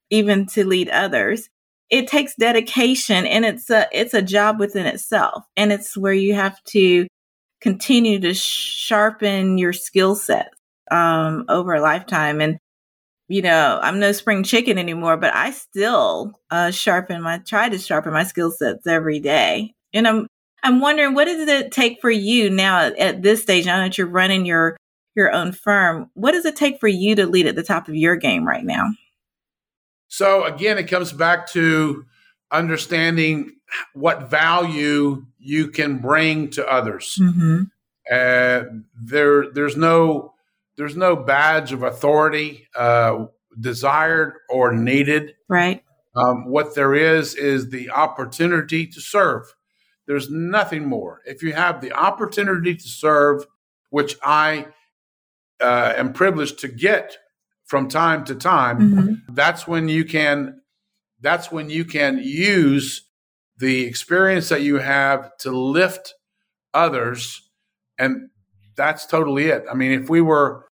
even 0.09 0.45
to 0.47 0.65
lead 0.65 0.89
others. 0.89 1.49
It 1.89 2.07
takes 2.07 2.35
dedication 2.35 3.25
and 3.25 3.45
it's 3.45 3.69
a, 3.69 3.87
it's 3.93 4.13
a 4.13 4.21
job 4.21 4.59
within 4.59 4.85
itself. 4.85 5.45
And 5.55 5.71
it's 5.71 5.95
where 5.95 6.13
you 6.13 6.33
have 6.33 6.61
to 6.65 7.07
continue 7.61 8.19
to 8.19 8.33
sharpen 8.33 9.57
your 9.57 9.73
skill 9.73 10.15
set 10.15 10.51
um, 10.91 11.45
over 11.49 11.73
a 11.73 11.81
lifetime. 11.81 12.41
And 12.41 12.57
you 13.27 13.43
know, 13.43 13.79
I'm 13.81 13.99
no 13.99 14.11
spring 14.11 14.43
chicken 14.43 14.79
anymore, 14.79 15.15
but 15.15 15.33
I 15.33 15.51
still 15.51 16.33
uh, 16.49 16.71
sharpen 16.71 17.21
my 17.21 17.37
try 17.39 17.69
to 17.69 17.77
sharpen 17.77 18.11
my 18.11 18.23
skill 18.23 18.51
sets 18.51 18.87
every 18.87 19.19
day. 19.19 19.75
And 19.93 20.07
I'm 20.07 20.27
I'm 20.63 20.81
wondering 20.81 21.13
what 21.13 21.25
does 21.25 21.47
it 21.47 21.71
take 21.71 22.01
for 22.01 22.09
you 22.09 22.49
now 22.49 22.91
at 22.97 23.21
this 23.21 23.41
stage? 23.41 23.65
Now 23.65 23.77
that 23.77 23.97
you're 23.97 24.07
running 24.07 24.45
your 24.45 24.77
your 25.15 25.31
own 25.31 25.51
firm, 25.51 26.09
what 26.15 26.31
does 26.31 26.45
it 26.45 26.55
take 26.55 26.79
for 26.79 26.87
you 26.87 27.15
to 27.15 27.27
lead 27.27 27.45
at 27.45 27.55
the 27.55 27.63
top 27.63 27.87
of 27.87 27.95
your 27.95 28.15
game 28.15 28.47
right 28.47 28.63
now? 28.63 28.89
So 30.07 30.43
again, 30.43 30.77
it 30.79 30.85
comes 30.85 31.13
back 31.13 31.47
to 31.51 32.05
understanding 32.51 33.51
what 33.93 34.29
value 34.29 35.25
you 35.37 35.67
can 35.67 35.99
bring 35.99 36.49
to 36.51 36.67
others. 36.67 37.17
Mm-hmm. 37.21 37.63
Uh, 38.11 38.63
there, 38.99 39.51
there's 39.51 39.77
no, 39.77 40.33
there's 40.77 40.95
no 40.95 41.15
badge 41.15 41.71
of 41.71 41.83
authority 41.83 42.67
uh, 42.75 43.25
desired 43.59 44.33
or 44.49 44.73
needed. 44.73 45.35
Right. 45.47 45.83
Um, 46.15 46.49
what 46.49 46.73
there 46.75 46.95
is 46.95 47.35
is 47.35 47.69
the 47.69 47.91
opportunity 47.91 48.87
to 48.87 48.99
serve. 48.99 49.53
There's 50.07 50.31
nothing 50.31 50.85
more. 50.85 51.21
If 51.25 51.43
you 51.43 51.53
have 51.53 51.81
the 51.81 51.93
opportunity 51.93 52.75
to 52.75 52.87
serve, 52.87 53.45
which 53.91 54.15
I 54.23 54.67
uh, 55.61 55.93
am 55.95 56.13
privileged 56.13 56.59
to 56.59 56.67
get 56.67 57.17
from 57.65 57.87
time 57.87 58.25
to 58.25 58.33
time, 58.33 58.79
mm-hmm. 58.79 59.33
that's 59.35 59.67
when 59.67 59.87
you 59.87 60.03
can. 60.03 60.58
That's 61.21 61.51
when 61.51 61.69
you 61.69 61.85
can 61.85 62.19
use 62.19 63.07
the 63.57 63.85
experience 63.85 64.49
that 64.49 64.61
you 64.61 64.77
have 64.77 65.35
to 65.39 65.51
lift 65.51 66.13
others 66.73 67.49
and 67.97 68.29
that's 68.77 69.05
totally 69.05 69.47
it. 69.47 69.65
I 69.69 69.73
mean 69.73 69.91
if 69.91 70.09
we 70.09 70.21
were 70.21 70.65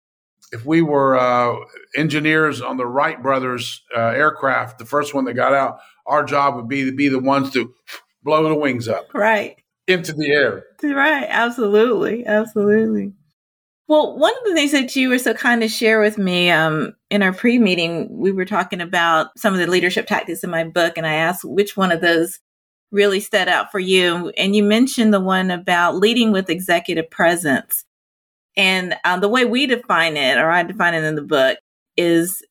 if 0.51 0.65
we 0.65 0.81
were 0.81 1.17
uh, 1.17 1.55
engineers 1.95 2.61
on 2.61 2.77
the 2.77 2.85
wright 2.85 3.21
brothers 3.23 3.81
uh, 3.95 3.99
aircraft 3.99 4.77
the 4.77 4.85
first 4.85 5.13
one 5.13 5.25
that 5.25 5.33
got 5.33 5.53
out 5.53 5.79
our 6.05 6.23
job 6.23 6.55
would 6.55 6.67
be 6.67 6.85
to 6.85 6.95
be 6.95 7.09
the 7.09 7.19
ones 7.19 7.51
to 7.53 7.73
blow 8.23 8.47
the 8.47 8.55
wings 8.55 8.87
up 8.87 9.07
right. 9.13 9.55
into 9.87 10.13
the 10.13 10.27
air. 10.27 10.63
Right. 10.83 11.25
Absolutely. 11.27 12.25
Absolutely 12.25 13.13
well, 13.87 14.17
one 14.17 14.31
of 14.31 14.43
the 14.45 14.55
things 14.55 14.71
that 14.71 14.95
you 14.95 15.09
were 15.09 15.19
so 15.19 15.33
kind 15.33 15.61
to 15.61 15.67
share 15.67 15.99
with 15.99 16.17
me 16.17 16.49
um, 16.49 16.93
in 17.11 17.21
our 17.21 17.33
pre 17.33 17.59
meeting, 17.59 18.07
we 18.09 18.31
were 18.31 18.45
talking 18.45 18.81
about 18.81 19.27
some 19.37 19.53
of 19.53 19.59
the 19.59 19.67
leadership 19.67 20.07
tactics 20.07 20.43
in 20.43 20.49
my 20.49 20.63
book, 20.63 20.97
and 20.97 21.05
I 21.05 21.13
asked 21.15 21.45
which 21.45 21.77
one 21.77 21.91
of 21.91 22.01
those 22.01 22.39
really 22.91 23.19
stood 23.19 23.47
out 23.47 23.71
for 23.71 23.79
you. 23.79 24.29
And 24.37 24.55
you 24.55 24.63
mentioned 24.63 25.13
the 25.13 25.19
one 25.19 25.51
about 25.51 25.97
leading 25.97 26.31
with 26.31 26.49
executive 26.49 27.09
presence. 27.11 27.83
And 28.57 28.95
um, 29.03 29.19
the 29.19 29.27
way 29.27 29.45
we 29.45 29.67
define 29.67 30.17
it, 30.17 30.37
or 30.37 30.49
I 30.49 30.63
define 30.63 30.93
it 30.93 31.03
in 31.03 31.15
the 31.15 31.21
book, 31.21 31.59
is 31.97 32.41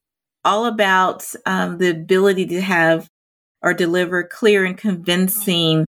all 0.45 0.67
about 0.67 1.25
um, 1.47 1.79
the 1.79 1.91
ability 1.91 2.47
to 2.47 2.61
have 2.61 3.09
or 3.63 3.75
deliver 3.75 4.23
clear 4.23 4.65
and 4.65 4.77
convincing 4.77 5.87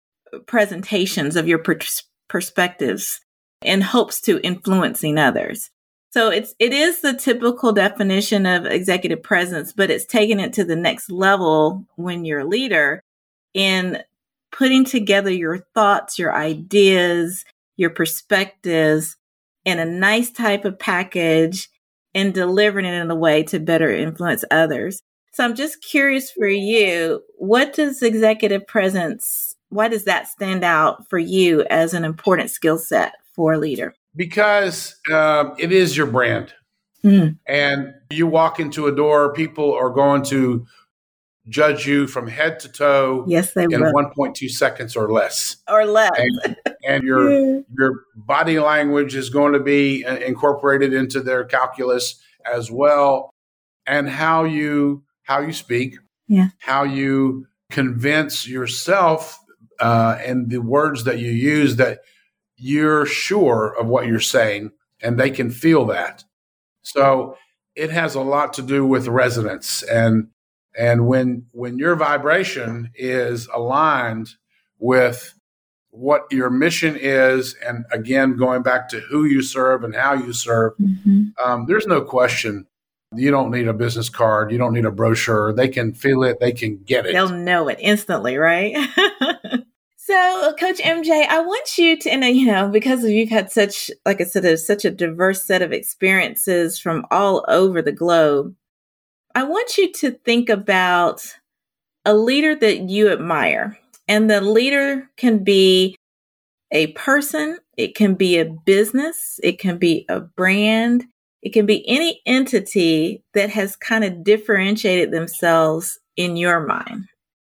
presentations 0.47 1.35
of 1.35 1.47
your 1.47 1.59
pers- 1.59 2.03
perspectives 2.29 3.19
in 3.61 3.81
hopes 3.81 4.21
to 4.21 4.39
influencing 4.41 5.17
others. 5.17 5.69
So 6.11 6.29
it's 6.29 6.55
it 6.59 6.71
is 6.71 7.01
the 7.01 7.13
typical 7.13 7.73
definition 7.73 8.45
of 8.45 8.65
executive 8.65 9.21
presence, 9.21 9.73
but 9.73 9.89
it's 9.91 10.05
taking 10.05 10.39
it 10.39 10.53
to 10.53 10.63
the 10.63 10.75
next 10.75 11.11
level 11.11 11.85
when 11.95 12.23
you're 12.23 12.39
a 12.39 12.47
leader 12.47 13.01
in 13.53 14.01
putting 14.51 14.85
together 14.85 15.29
your 15.29 15.59
thoughts, 15.73 16.17
your 16.17 16.33
ideas, 16.33 17.43
your 17.75 17.89
perspectives 17.89 19.17
in 19.65 19.79
a 19.79 19.85
nice 19.85 20.31
type 20.31 20.63
of 20.63 20.79
package 20.79 21.67
and 22.13 22.33
delivering 22.33 22.85
it 22.85 22.93
in 22.93 23.11
a 23.11 23.15
way 23.15 23.43
to 23.43 23.59
better 23.59 23.91
influence 23.91 24.45
others. 24.51 25.01
So 25.33 25.43
I'm 25.43 25.55
just 25.55 25.83
curious 25.83 26.31
for 26.31 26.47
you, 26.47 27.21
what 27.37 27.73
does 27.73 28.01
executive 28.01 28.65
presence, 28.67 29.53
why 29.67 29.89
does 29.89 30.05
that 30.05 30.29
stand 30.29 30.63
out 30.63 31.09
for 31.09 31.19
you 31.19 31.65
as 31.69 31.93
an 31.93 32.05
important 32.05 32.51
skill 32.51 32.77
set 32.77 33.15
for 33.35 33.53
a 33.53 33.57
leader? 33.57 33.93
Because 34.15 34.95
uh, 35.11 35.51
it 35.57 35.71
is 35.71 35.95
your 35.95 36.07
brand. 36.07 36.53
Mm. 37.03 37.37
And 37.45 37.93
you 38.09 38.25
walk 38.25 38.59
into 38.59 38.87
a 38.87 38.95
door, 38.95 39.33
people 39.33 39.73
are 39.73 39.91
going 39.91 40.23
to 40.25 40.65
judge 41.47 41.85
you 41.85 42.07
from 42.07 42.27
head 42.27 42.59
to 42.61 42.71
toe. 42.71 43.25
Yes, 43.27 43.53
they 43.53 43.65
in 43.65 43.81
will. 43.81 43.93
1.2 43.93 44.49
seconds 44.49 44.95
or 44.95 45.11
less. 45.11 45.57
Or 45.69 45.85
less. 45.85 46.11
And, 46.17 46.55
and 46.87 47.03
your 47.03 47.63
your 47.77 48.03
body 48.15 48.59
language 48.59 49.15
is 49.15 49.29
going 49.29 49.53
to 49.53 49.59
be 49.59 50.03
uh, 50.05 50.17
incorporated 50.17 50.93
into 50.93 51.21
their 51.21 51.43
calculus 51.43 52.19
as 52.51 52.71
well, 52.71 53.31
and 53.85 54.09
how 54.09 54.43
you 54.43 55.03
how 55.23 55.41
you 55.41 55.53
speak, 55.53 55.95
yeah. 56.27 56.49
how 56.59 56.83
you 56.83 57.47
convince 57.71 58.47
yourself, 58.47 59.39
uh, 59.79 60.17
and 60.23 60.49
the 60.49 60.61
words 60.61 61.03
that 61.03 61.19
you 61.19 61.31
use 61.31 61.75
that 61.75 61.99
you're 62.57 63.05
sure 63.05 63.75
of 63.79 63.87
what 63.87 64.07
you're 64.07 64.19
saying, 64.19 64.71
and 65.01 65.19
they 65.19 65.29
can 65.29 65.49
feel 65.51 65.85
that. 65.85 66.23
So 66.81 67.37
it 67.75 67.91
has 67.91 68.15
a 68.15 68.21
lot 68.21 68.53
to 68.53 68.61
do 68.61 68.85
with 68.85 69.07
resonance 69.07 69.83
and 69.83 70.29
and 70.77 71.07
when 71.07 71.45
when 71.51 71.77
your 71.77 71.95
vibration 71.95 72.91
is 72.95 73.47
aligned 73.53 74.31
with 74.77 75.33
what 75.89 76.23
your 76.29 76.49
mission 76.49 76.97
is, 76.99 77.55
and 77.65 77.85
again 77.91 78.35
going 78.35 78.61
back 78.61 78.89
to 78.89 78.99
who 78.99 79.23
you 79.23 79.41
serve 79.41 79.83
and 79.83 79.95
how 79.95 80.13
you 80.13 80.33
serve, 80.33 80.73
mm-hmm. 80.77 81.27
um, 81.43 81.65
there's 81.67 81.87
no 81.87 82.01
question. 82.01 82.67
You 83.13 83.31
don't 83.31 83.51
need 83.51 83.69
a 83.69 83.73
business 83.73 84.09
card. 84.09 84.51
You 84.51 84.57
don't 84.57 84.73
need 84.73 84.83
a 84.83 84.91
brochure. 84.91 85.53
They 85.53 85.69
can 85.69 85.93
feel 85.93 86.23
it. 86.23 86.41
They 86.41 86.51
can 86.51 86.83
get 86.83 87.05
it. 87.05 87.13
They'll 87.13 87.29
know 87.29 87.69
it 87.69 87.77
instantly, 87.79 88.35
right? 88.35 88.75
So, 90.07 90.53
Coach 90.59 90.77
MJ, 90.77 91.25
I 91.27 91.39
want 91.39 91.79
you 91.79 91.97
to, 91.97 92.11
and 92.11 92.23
uh, 92.23 92.27
you 92.27 92.45
know, 92.45 92.69
because 92.69 93.03
you've 93.05 93.31
had 93.31 93.51
such, 93.51 93.89
like 94.05 94.21
I 94.21 94.25
said, 94.25 94.59
such 94.59 94.85
a 94.85 94.91
diverse 94.91 95.43
set 95.43 95.63
of 95.63 95.71
experiences 95.71 96.77
from 96.77 97.07
all 97.09 97.43
over 97.47 97.81
the 97.81 97.91
globe. 97.91 98.53
I 99.33 99.45
want 99.45 99.79
you 99.79 99.91
to 99.93 100.11
think 100.11 100.47
about 100.47 101.25
a 102.05 102.13
leader 102.13 102.53
that 102.53 102.87
you 102.87 103.11
admire. 103.11 103.79
And 104.07 104.29
the 104.29 104.41
leader 104.41 105.09
can 105.17 105.43
be 105.43 105.95
a 106.71 106.91
person, 106.91 107.57
it 107.75 107.95
can 107.95 108.13
be 108.13 108.37
a 108.37 108.45
business, 108.45 109.39
it 109.41 109.57
can 109.57 109.79
be 109.79 110.05
a 110.07 110.19
brand, 110.19 111.05
it 111.41 111.51
can 111.51 111.65
be 111.65 111.83
any 111.89 112.21
entity 112.27 113.23
that 113.33 113.49
has 113.49 113.75
kind 113.75 114.03
of 114.03 114.23
differentiated 114.23 115.09
themselves 115.09 115.99
in 116.15 116.37
your 116.37 116.59
mind. 116.59 117.07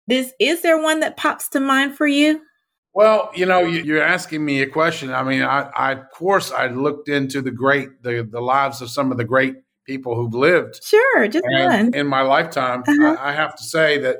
This 0.08 0.32
is 0.40 0.62
there 0.62 0.80
one 0.80 1.00
that 1.00 1.16
pops 1.16 1.48
to 1.50 1.60
mind 1.60 1.96
for 1.96 2.06
you? 2.06 2.40
Well, 2.94 3.30
you 3.34 3.46
know, 3.46 3.60
you, 3.60 3.98
are 3.98 4.02
asking 4.02 4.44
me 4.44 4.62
a 4.62 4.66
question. 4.66 5.12
I 5.12 5.22
mean, 5.22 5.42
I, 5.42 5.70
I, 5.76 5.92
of 5.92 6.10
course, 6.10 6.50
I 6.50 6.66
looked 6.66 7.08
into 7.08 7.42
the 7.42 7.50
great, 7.52 8.02
the, 8.02 8.26
the 8.28 8.40
lives 8.40 8.80
of 8.80 8.90
some 8.90 9.12
of 9.12 9.18
the 9.18 9.24
great 9.24 9.54
people 9.84 10.16
who've 10.16 10.34
lived. 10.34 10.82
Sure, 10.82 11.28
just 11.28 11.44
one. 11.48 11.94
In 11.94 12.06
my 12.06 12.22
lifetime, 12.22 12.82
uh-huh. 12.88 13.16
I, 13.20 13.30
I, 13.30 13.32
have 13.32 13.54
to 13.56 13.62
say 13.62 13.98
that 13.98 14.16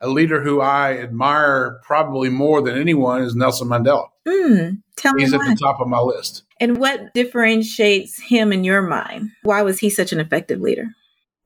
a 0.00 0.08
leader 0.08 0.40
who 0.40 0.60
I 0.60 0.98
admire 0.98 1.80
probably 1.82 2.30
more 2.30 2.62
than 2.62 2.78
anyone 2.78 3.22
is 3.22 3.34
Nelson 3.34 3.68
Mandela. 3.68 4.06
Mm, 4.26 4.82
tell 4.96 5.12
me. 5.12 5.22
He's 5.22 5.34
at 5.34 5.40
the 5.40 5.58
top 5.60 5.80
of 5.80 5.88
my 5.88 6.00
list. 6.00 6.44
And 6.60 6.78
what 6.78 7.12
differentiates 7.12 8.20
him 8.22 8.52
in 8.52 8.64
your 8.64 8.80
mind? 8.80 9.30
Why 9.42 9.62
was 9.62 9.80
he 9.80 9.90
such 9.90 10.12
an 10.12 10.20
effective 10.20 10.60
leader? 10.60 10.86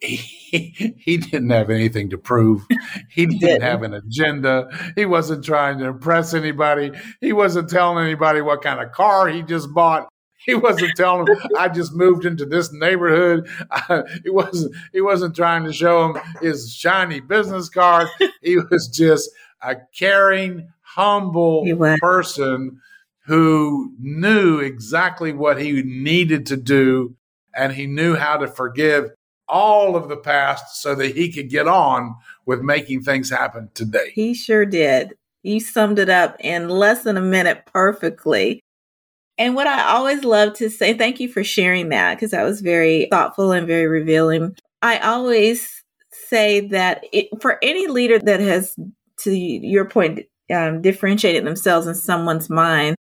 He, 0.50 0.94
he 0.98 1.18
didn't 1.18 1.50
have 1.50 1.68
anything 1.68 2.08
to 2.08 2.16
prove. 2.16 2.66
He 3.10 3.26
didn't, 3.26 3.60
have 3.60 3.82
an 3.82 3.92
agenda. 3.92 4.70
He 4.96 5.04
wasn't 5.04 5.44
trying 5.44 5.78
to 5.80 5.84
impress 5.84 6.32
anybody. 6.32 6.92
He 7.20 7.34
wasn't 7.34 7.68
telling 7.68 8.02
anybody 8.02 8.40
what 8.40 8.62
kind 8.62 8.80
of 8.80 8.92
car 8.92 9.28
he 9.28 9.42
just 9.42 9.74
bought. 9.74 10.08
He 10.46 10.54
wasn't 10.54 10.96
telling 10.96 11.26
them 11.26 11.36
I 11.58 11.68
just 11.68 11.94
moved 11.94 12.24
into 12.24 12.46
this 12.46 12.72
neighborhood. 12.72 13.46
I, 13.70 14.04
he 14.24 14.30
wasn't. 14.30 14.74
He 14.94 15.02
wasn't 15.02 15.36
trying 15.36 15.64
to 15.64 15.72
show 15.74 16.06
him 16.06 16.22
his 16.40 16.72
shiny 16.72 17.20
business 17.20 17.68
card. 17.68 18.08
He 18.40 18.56
was 18.56 18.88
just 18.88 19.28
a 19.60 19.76
caring, 19.98 20.70
humble 20.80 21.66
person 22.00 22.80
who 23.26 23.92
knew 23.98 24.60
exactly 24.60 25.34
what 25.34 25.60
he 25.60 25.82
needed 25.82 26.46
to 26.46 26.56
do, 26.56 27.16
and 27.54 27.74
he 27.74 27.86
knew 27.86 28.16
how 28.16 28.38
to 28.38 28.46
forgive 28.46 29.10
all 29.48 29.96
of 29.96 30.08
the 30.08 30.16
past 30.16 30.80
so 30.80 30.94
that 30.94 31.14
he 31.16 31.32
could 31.32 31.48
get 31.50 31.66
on 31.66 32.14
with 32.46 32.60
making 32.60 33.02
things 33.02 33.30
happen 33.30 33.70
today. 33.74 34.10
He 34.14 34.34
sure 34.34 34.66
did. 34.66 35.14
You 35.42 35.60
summed 35.60 35.98
it 35.98 36.08
up 36.08 36.36
in 36.40 36.68
less 36.68 37.04
than 37.04 37.16
a 37.16 37.22
minute 37.22 37.64
perfectly. 37.66 38.60
And 39.38 39.54
what 39.54 39.68
I 39.68 39.94
always 39.94 40.24
love 40.24 40.54
to 40.54 40.68
say, 40.68 40.94
thank 40.94 41.20
you 41.20 41.28
for 41.28 41.44
sharing 41.44 41.90
that 41.90 42.16
because 42.16 42.32
that 42.32 42.42
was 42.42 42.60
very 42.60 43.06
thoughtful 43.10 43.52
and 43.52 43.66
very 43.66 43.86
revealing. 43.86 44.56
I 44.82 44.98
always 44.98 45.84
say 46.10 46.60
that 46.68 47.04
it, 47.12 47.28
for 47.40 47.58
any 47.62 47.86
leader 47.86 48.18
that 48.18 48.40
has, 48.40 48.74
to 49.20 49.32
your 49.32 49.84
point, 49.84 50.20
um, 50.52 50.82
differentiated 50.82 51.44
themselves 51.44 51.86
in 51.86 51.94
someone's 51.94 52.50
mind, 52.50 52.96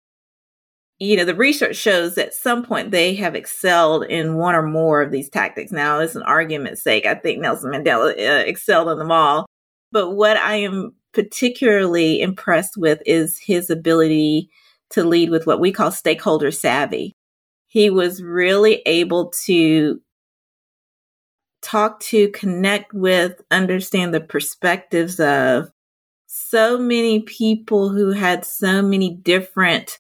you 0.99 1.17
know, 1.17 1.25
the 1.25 1.35
research 1.35 1.77
shows 1.77 2.15
that 2.15 2.29
at 2.29 2.35
some 2.35 2.65
point 2.65 2.91
they 2.91 3.15
have 3.17 3.35
excelled 3.35 4.05
in 4.05 4.37
one 4.37 4.55
or 4.55 4.63
more 4.63 5.03
of 5.03 5.11
these 5.11 5.29
tactics. 5.29 5.73
Now, 5.73 5.99
it's 5.99 6.15
an 6.15 6.23
argument's 6.23 6.83
sake. 6.83 7.05
I 7.05 7.15
think 7.15 7.41
Nelson 7.41 7.73
Mandela 7.73 8.11
uh, 8.11 8.45
excelled 8.47 8.89
in 8.89 8.99
them 8.99 9.11
all. 9.11 9.47
But 9.91 10.13
what 10.13 10.37
I 10.37 10.57
am 10.57 10.95
particularly 11.13 12.21
impressed 12.21 12.77
with 12.77 13.01
is 13.07 13.39
his 13.39 13.71
ability 13.71 14.51
to 14.91 15.05
lead 15.05 15.31
with 15.31 15.47
what 15.47 15.61
we 15.61 15.73
call 15.73 15.91
stakeholder 15.91 16.51
savvy. 16.51 17.15
He 17.67 17.91
was 17.91 18.23
really 18.23 18.83
able 18.87 19.33
to 19.47 20.01
talk 21.61 21.99
to, 21.99 22.29
connect 22.31 22.93
with, 22.93 23.41
understand 23.51 24.15
the 24.15 24.21
perspectives 24.21 25.19
of 25.19 25.71
so 26.27 26.79
many 26.79 27.21
people 27.21 27.89
who 27.89 28.11
had 28.11 28.45
so 28.45 28.83
many 28.83 29.17
different 29.17 29.99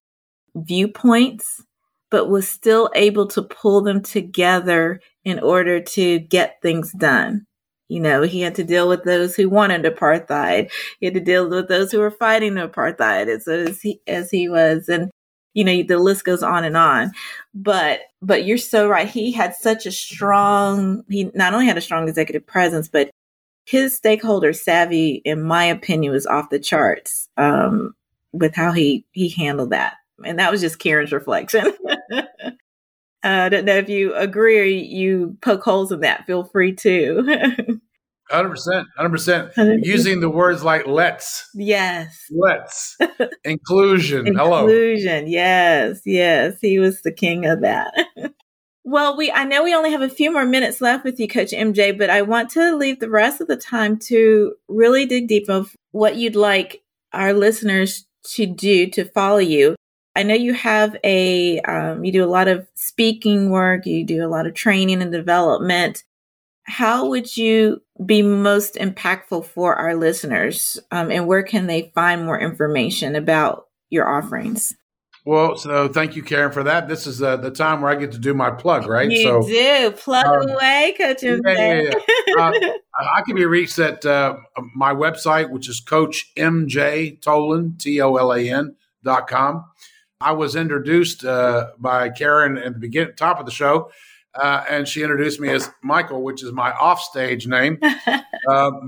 viewpoints, 0.55 1.63
but 2.11 2.29
was 2.29 2.49
still 2.49 2.91
able 2.95 3.27
to 3.27 3.43
pull 3.43 3.81
them 3.81 4.03
together 4.03 5.01
in 5.25 5.41
order 5.41 5.81
to 5.81 6.21
get 6.21 6.61
things 6.63 6.93
done. 6.93 7.47
You 7.89 8.01
know, 8.01 8.23
he 8.23 8.41
had 8.41 8.55
to 8.57 8.65
deal 8.65 8.89
with 8.89 9.05
those 9.05 9.37
who 9.37 9.49
wanted 9.49 9.83
apartheid. 9.83 10.71
He 11.01 11.07
had 11.07 11.15
to 11.15 11.21
deal 11.21 11.49
with 11.49 11.69
those 11.69 11.93
who 11.93 11.99
were 11.99 12.11
fighting 12.11 12.55
apartheid 12.55 13.29
as, 13.29 13.47
as 13.47 13.83
he, 13.83 14.01
as 14.07 14.31
he 14.31 14.49
was. 14.49 14.89
And, 14.89 15.11
you 15.53 15.65
know, 15.65 15.83
the 15.83 15.99
list 15.99 16.25
goes 16.25 16.43
on 16.43 16.65
and 16.65 16.77
on. 16.77 17.13
But, 17.55 18.01
but 18.23 18.45
you're 18.45 18.59
so 18.59 18.89
right. 18.89 19.09
He 19.09 19.33
had 19.33 19.55
such 19.55 19.85
a 19.85 19.93
strong, 19.93 21.05
he 21.09 21.31
not 21.35 21.53
only 21.53 21.67
had 21.67 21.77
a 21.77 21.83
strong 21.83 22.09
executive 22.09 22.47
presence, 22.47 22.89
but 22.89 23.11
his 23.67 23.97
stakeholder 23.97 24.53
savvy, 24.53 25.23
in 25.25 25.43
my 25.43 25.65
opinion, 25.65 26.13
was 26.13 26.27
off 26.27 26.51
the 26.51 26.59
charts, 26.59 27.29
um, 27.37 27.95
with 28.33 28.55
how 28.55 28.73
he, 28.73 29.07
he 29.13 29.29
handled 29.29 29.71
that. 29.71 29.95
And 30.25 30.39
that 30.39 30.53
was 30.53 30.61
just 30.61 30.79
Karan's 30.79 31.13
reflection. 31.13 31.73
Uh, 33.25 33.45
I 33.47 33.49
don't 33.49 33.65
know 33.65 33.77
if 33.77 33.89
you 33.89 34.15
agree 34.15 34.61
or 34.61 34.65
you 34.65 35.39
poke 35.41 35.63
holes 35.63 35.91
in 35.91 36.01
that. 36.01 36.27
Feel 36.27 36.45
free 36.45 36.75
to. 36.75 37.81
Hundred 38.31 38.51
percent, 38.51 38.87
hundred 38.97 39.11
percent. 39.11 39.53
Using 39.85 40.21
the 40.21 40.31
words 40.31 40.65
like 40.65 40.87
"let's," 40.87 41.49
yes, 41.55 42.25
let's, 42.31 42.97
inclusion, 43.45 44.35
hello, 44.35 44.61
inclusion, 44.61 45.27
yes, 45.27 46.01
yes. 46.07 46.55
He 46.61 46.79
was 46.79 47.03
the 47.03 47.13
king 47.13 47.45
of 47.45 47.61
that. 47.61 47.93
well, 48.83 49.15
we 49.15 49.31
I 49.31 49.45
know 49.45 49.63
we 49.63 49.75
only 49.75 49.91
have 49.91 50.01
a 50.01 50.09
few 50.09 50.33
more 50.33 50.47
minutes 50.47 50.81
left 50.81 51.05
with 51.05 51.21
you, 51.21 51.29
Coach 51.29 51.51
MJ, 51.53 51.97
but 51.97 52.09
I 52.09 52.23
want 52.23 52.49
to 52.53 52.75
leave 52.77 52.99
the 52.99 53.11
rest 53.11 53.43
of 53.43 53.47
the 53.47 53.59
time 53.59 53.99
to 54.01 54.55
really 54.69 55.05
dig 55.05 55.29
deep 55.29 55.51
of 55.51 55.77
what 55.93 56.17
you'd 56.17 56.35
like 56.35 56.83
our 57.13 57.35
listeners 57.35 58.07
to 58.35 58.47
do 58.47 58.89
to 58.91 59.05
follow 59.05 59.39
you. 59.39 59.77
I 60.17 60.23
know 60.23 60.35
you 60.35 60.55
have 60.55 60.97
a, 61.05 61.61
um, 61.61 62.05
you 62.05 62.13
do 62.13 62.25
a 62.25 62.27
lot 62.27 62.49
of 62.49 62.67
speaking 62.75 63.51
work, 63.51 63.87
you 63.87 64.05
do 64.05 64.25
a 64.25 64.29
lot 64.29 64.47
of 64.47 64.55
training 64.55 65.03
and 65.03 65.13
development. 65.13 66.05
how 66.67 67.09
would 67.09 67.37
you 67.37 67.83
be 68.05 68.23
most 68.23 68.75
impactful 68.77 69.45
for 69.47 69.77
our 69.77 69.95
listeners? 69.95 70.79
Um, 70.91 71.11
and 71.11 71.27
where 71.27 71.43
can 71.43 71.67
they 71.67 71.93
find 71.95 72.25
more 72.25 72.39
information 72.41 73.17
about 73.17 73.67
your 73.91 74.09
offerings? 74.09 74.75
Well, 75.27 75.57
so 75.57 75.89
thank 75.89 76.17
you, 76.17 76.23
Karan, 76.23 76.53
for 76.53 76.65
that. 76.65 76.87
This 76.87 77.07
is 77.07 77.23
uh, 77.23 77.39
the 77.39 77.51
time 77.51 77.81
where 77.81 77.91
I 77.91 77.95
get 77.95 78.13
to 78.13 78.19
do 78.19 78.35
my 78.35 78.51
plug, 78.51 78.87
right? 78.87 79.11
You 79.11 79.23
so 79.23 79.43
do 79.43 79.91
plug 79.93 80.27
uh, 80.27 80.53
away, 80.53 80.95
Coach. 80.99 81.23
Yeah, 81.23 81.39
yeah, 81.47 81.81
yeah. 81.83 81.93
uh, 82.39 82.53
I 83.15 83.23
can 83.27 83.35
be 83.35 83.47
reached 83.47 83.79
at 83.79 84.05
uh, 84.05 84.37
my 84.75 84.93
website, 84.93 85.49
which 85.49 85.67
is 85.67 85.81
Coach 85.81 86.31
MJ 86.37 87.19
Tolan 87.21 87.79
T 87.79 88.03
O 88.03 88.17
L 88.17 88.35
A 88.35 88.51
N 88.51 88.77
dot 89.03 89.27
com. 89.27 89.65
I 90.21 90.33
was 90.33 90.57
introduced 90.57 91.25
uh, 91.25 91.71
by 91.79 92.11
Karan 92.11 92.57
at 92.59 92.75
the 92.75 92.79
beginning, 92.79 93.15
top 93.17 93.41
of 93.41 93.47
the 93.47 93.53
show, 93.53 93.91
uh, 94.35 94.65
and 94.69 94.89
she 94.89 95.03
introduced 95.03 95.41
me 95.41 95.51
as 95.51 95.71
Michael, 95.83 96.23
which 96.23 96.43
is 96.43 96.53
my 96.53 96.73
offstage 96.73 97.47
name. 97.47 97.79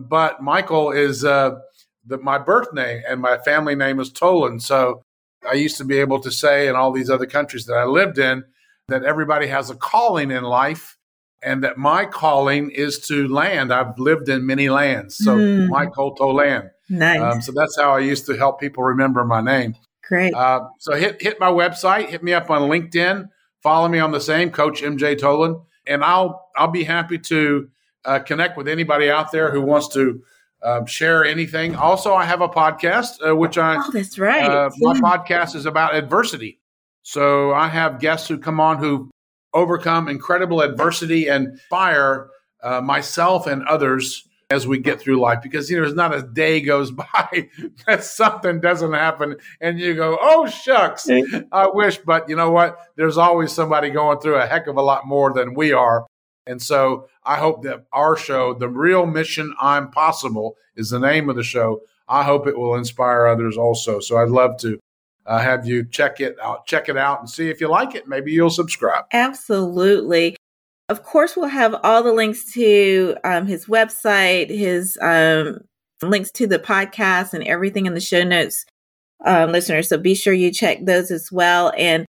but 0.09 0.43
Michael 0.43 0.91
is 0.93 1.21
the, 1.21 1.61
my 2.07 2.39
birth 2.39 2.73
name, 2.73 3.03
and 3.07 3.21
my 3.21 3.39
family 3.39 3.75
name 3.75 4.01
is 4.01 4.13
Tolan. 4.13 4.61
So 4.61 5.03
I 5.49 5.55
used 5.55 5.77
to 5.79 5.85
be 5.85 5.99
able 5.99 6.21
to 6.21 6.31
say 6.31 6.69
in 6.69 6.77
all 6.77 6.93
these 6.93 7.11
other 7.11 7.27
countries 7.27 7.67
that 7.67 7.75
I 7.75 7.85
lived 7.85 8.19
in 8.19 8.45
that 8.89 9.05
everybody 9.05 9.47
has 9.49 9.71
a 9.71 9.75
calling 9.75 10.31
in 10.31 10.45
life 10.45 10.97
and 11.43 11.63
that 11.65 11.77
my 11.77 12.07
calling 12.07 12.71
is 12.71 12.99
to 13.01 13.29
land. 13.29 13.73
I've 13.73 13.99
lived 13.99 14.29
in 14.29 14.47
many 14.47 14.69
lands. 14.69 15.17
So 15.17 15.37
mm. 15.37 15.69
Michael 15.69 16.15
Tolan. 16.17 16.71
Nice. 16.89 17.21
Um, 17.21 17.43
so 17.43 17.53
that's 17.55 17.77
how 17.79 17.93
I 17.93 17.99
used 17.99 18.27
to 18.27 18.37
help 18.37 18.61
people 18.61 18.85
remember 18.85 19.25
my 19.25 19.41
name. 19.41 19.75
Great. 20.09 20.35
Uh, 20.35 20.61
so 20.79 20.95
hit 20.95 21.21
hit 21.21 21.41
my 21.41 21.51
website, 21.51 22.09
hit 22.09 22.23
me 22.23 22.33
up 22.33 22.51
on 22.51 22.63
LinkedIn, 22.63 23.29
follow 23.63 23.89
me 23.89 23.99
on 23.99 24.13
the 24.13 24.21
same, 24.21 24.51
Coach 24.51 24.83
MJ 24.83 25.19
Tolan, 25.19 25.65
and 25.87 26.05
I'll 26.05 26.49
I'll 26.57 26.71
be 26.71 26.85
happy 26.85 27.19
to 27.19 27.69
uh, 28.05 28.19
connect 28.21 28.57
with 28.57 28.69
anybody 28.69 29.11
out 29.11 29.33
there 29.33 29.51
who 29.51 29.61
wants 29.61 29.89
to 29.89 30.23
um, 30.63 30.87
share 30.87 31.25
anything. 31.25 31.75
Also, 31.75 32.15
I 32.15 32.25
have 32.25 32.41
a 32.41 32.49
podcast, 32.49 33.27
uh, 33.27 33.35
which 33.35 33.59
I 33.59 33.77
oh, 33.77 33.91
that's 33.93 34.19
right. 34.19 34.45
Uh, 34.45 34.71
my 34.79 34.95
podcast 34.95 35.55
is 35.55 35.67
about 35.67 35.95
adversity. 35.95 36.61
So 37.03 37.53
I 37.53 37.69
have 37.69 38.01
guests 38.01 38.27
who 38.27 38.39
come 38.39 38.59
on 38.59 38.79
who 38.79 39.11
overcome 39.55 40.09
incredible 40.09 40.61
adversity 40.61 41.29
and 41.29 41.61
fire 41.71 42.29
uh, 42.63 42.81
myself 42.81 43.47
and 43.47 43.63
others 43.65 44.26
as 44.51 44.67
we 44.67 44.79
get 44.79 45.01
through 45.01 45.19
life 45.19 45.41
because 45.43 45.69
you 45.69 45.77
know 45.77 45.83
there's 45.83 45.95
not 45.95 46.15
a 46.15 46.23
day 46.23 46.61
goes 46.61 46.91
by 46.93 47.49
that 47.87 48.05
something 48.05 48.61
doesn't 48.61 48.93
happen 48.93 49.37
and 49.61 49.81
you 49.81 49.95
go 49.95 50.17
oh 50.21 50.47
shucks 50.47 51.09
i 51.51 51.67
wish 51.67 51.99
but 51.99 52.29
you 52.29 52.37
know 52.37 52.51
what 52.51 52.79
there's 52.95 53.19
always 53.19 53.51
somebody 53.51 53.91
going 53.91 54.21
through 54.21 54.37
a 54.37 54.47
heck 54.47 54.69
of 54.69 54.77
a 54.77 54.83
lot 54.83 55.05
more 55.07 55.33
than 55.33 55.55
we 55.55 55.73
are 55.73 56.07
and 56.47 56.63
so 56.63 57.09
I 57.25 57.37
hope 57.37 57.65
that 57.65 57.87
our 57.93 58.17
show, 58.17 58.55
The 58.55 58.69
Real 58.69 59.05
Mission 59.05 59.55
I'm 59.61 59.91
Possible, 59.91 60.57
is 60.77 60.91
the 60.91 61.01
name 61.01 61.29
of 61.29 61.37
the 61.37 61.43
show. 61.43 61.83
I 62.09 62.23
hope 62.23 62.47
it 62.47 62.57
will 62.57 62.77
inspire 62.77 63.27
others 63.27 63.57
also. 63.57 63.99
So 63.99 64.19
I'd 64.19 64.29
love 64.29 64.57
to 64.61 64.79
uh, 65.27 65.41
have 65.41 65.67
you 65.67 65.85
check 65.85 66.21
it 66.21 66.37
out, 66.41 66.67
check 66.67 66.89
it 66.89 66.97
out 66.97 67.19
and 67.19 67.29
see 67.29 67.51
if 67.51 67.61
you 67.61 67.69
like 67.69 67.97
it. 67.97 68.07
Maybe 68.07 68.31
you'll 68.31 68.51
subscribe. 68.51 69.07
Absolutely. 69.13 70.37
Of 70.89 71.03
course, 71.03 71.37
we'll 71.37 71.49
have 71.49 71.75
all 71.83 72.03
the 72.03 72.13
links 72.13 72.53
to 72.53 73.17
um, 73.25 73.47
his 73.47 73.67
website, 73.67 74.51
his 74.51 74.97
um, 75.03 75.59
links 76.01 76.31
to 76.33 76.47
the 76.47 76.61
podcast, 76.61 77.35
and 77.35 77.43
everything 77.45 77.87
in 77.87 77.95
the 77.95 78.01
show 78.01 78.23
notes, 78.23 78.65
um, 79.25 79.51
listeners. 79.51 79.89
So 79.89 79.99
be 79.99 80.15
sure 80.15 80.33
you 80.33 80.53
check 80.53 80.85
those 80.85 81.11
as 81.11 81.33
well. 81.33 81.73
And 81.77 82.07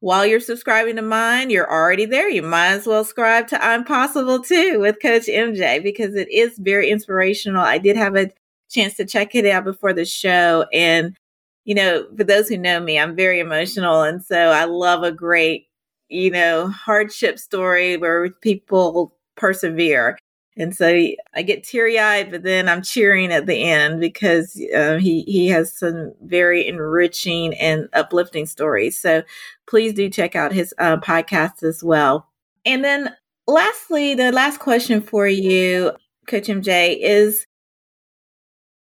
while 0.00 0.26
you're 0.26 0.40
subscribing 0.40 0.96
to 0.96 1.02
mine, 1.02 1.50
you're 1.50 1.70
already 1.70 2.04
there. 2.04 2.28
You 2.28 2.42
might 2.42 2.68
as 2.68 2.86
well 2.86 3.02
subscribe 3.02 3.48
to 3.48 3.64
I'm 3.64 3.84
Possible 3.84 4.40
too 4.42 4.78
with 4.78 5.02
Coach 5.02 5.26
MJ 5.26 5.82
because 5.82 6.14
it 6.14 6.30
is 6.30 6.58
very 6.58 6.90
inspirational. 6.90 7.62
I 7.62 7.78
did 7.78 7.96
have 7.96 8.14
a 8.14 8.30
chance 8.70 8.94
to 8.94 9.06
check 9.06 9.34
it 9.34 9.46
out 9.46 9.64
before 9.64 9.92
the 9.92 10.04
show. 10.04 10.66
And, 10.72 11.16
you 11.64 11.74
know, 11.74 12.06
for 12.16 12.24
those 12.24 12.48
who 12.48 12.58
know 12.58 12.80
me, 12.80 12.98
I'm 12.98 13.16
very 13.16 13.40
emotional. 13.40 14.02
And 14.02 14.22
so 14.22 14.50
I 14.50 14.64
love 14.64 15.02
a 15.02 15.10
great, 15.10 15.67
you 16.08 16.30
know, 16.30 16.68
hardship 16.68 17.38
story 17.38 17.96
where 17.96 18.30
people 18.30 19.14
persevere. 19.36 20.18
And 20.56 20.74
so 20.74 20.88
I 21.34 21.42
get 21.42 21.62
teary 21.62 22.00
eyed, 22.00 22.32
but 22.32 22.42
then 22.42 22.68
I'm 22.68 22.82
cheering 22.82 23.32
at 23.32 23.46
the 23.46 23.62
end 23.62 24.00
because 24.00 24.60
uh, 24.74 24.96
he 24.96 25.22
he 25.22 25.46
has 25.48 25.72
some 25.72 26.14
very 26.22 26.66
enriching 26.66 27.54
and 27.54 27.88
uplifting 27.92 28.44
stories. 28.44 29.00
So 29.00 29.22
please 29.68 29.92
do 29.92 30.10
check 30.10 30.34
out 30.34 30.52
his 30.52 30.74
uh, 30.78 30.96
podcast 30.96 31.62
as 31.62 31.84
well. 31.84 32.26
And 32.66 32.84
then, 32.84 33.14
lastly, 33.46 34.16
the 34.16 34.32
last 34.32 34.58
question 34.58 35.00
for 35.00 35.28
you, 35.28 35.92
Coach 36.26 36.48
MJ, 36.48 36.98
is 37.00 37.46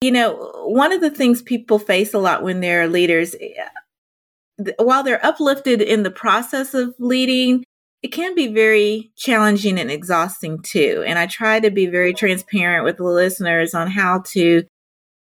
you 0.03 0.13
know 0.13 0.53
one 0.67 0.93
of 0.93 1.01
the 1.01 1.11
things 1.11 1.41
people 1.41 1.79
face 1.79 2.13
a 2.13 2.19
lot 2.19 2.43
when 2.43 2.61
they're 2.61 2.87
leaders. 2.87 3.35
While 4.79 5.03
they're 5.03 5.25
uplifted 5.25 5.83
in 5.83 6.03
the 6.03 6.11
process 6.11 6.75
of 6.75 6.95
leading, 6.99 7.65
it 8.03 8.13
can 8.13 8.35
be 8.35 8.49
very 8.49 9.13
challenging 9.17 9.79
and 9.79 9.91
exhausting 9.91 10.61
too. 10.61 11.03
And 11.07 11.19
I 11.19 11.27
try 11.27 11.59
to 11.59 11.71
be 11.71 11.87
very 11.87 12.13
transparent 12.13 12.85
with 12.85 12.99
the 12.99 13.05
listeners 13.05 13.75
on 13.75 13.91
how 13.91 14.21
to, 14.33 14.63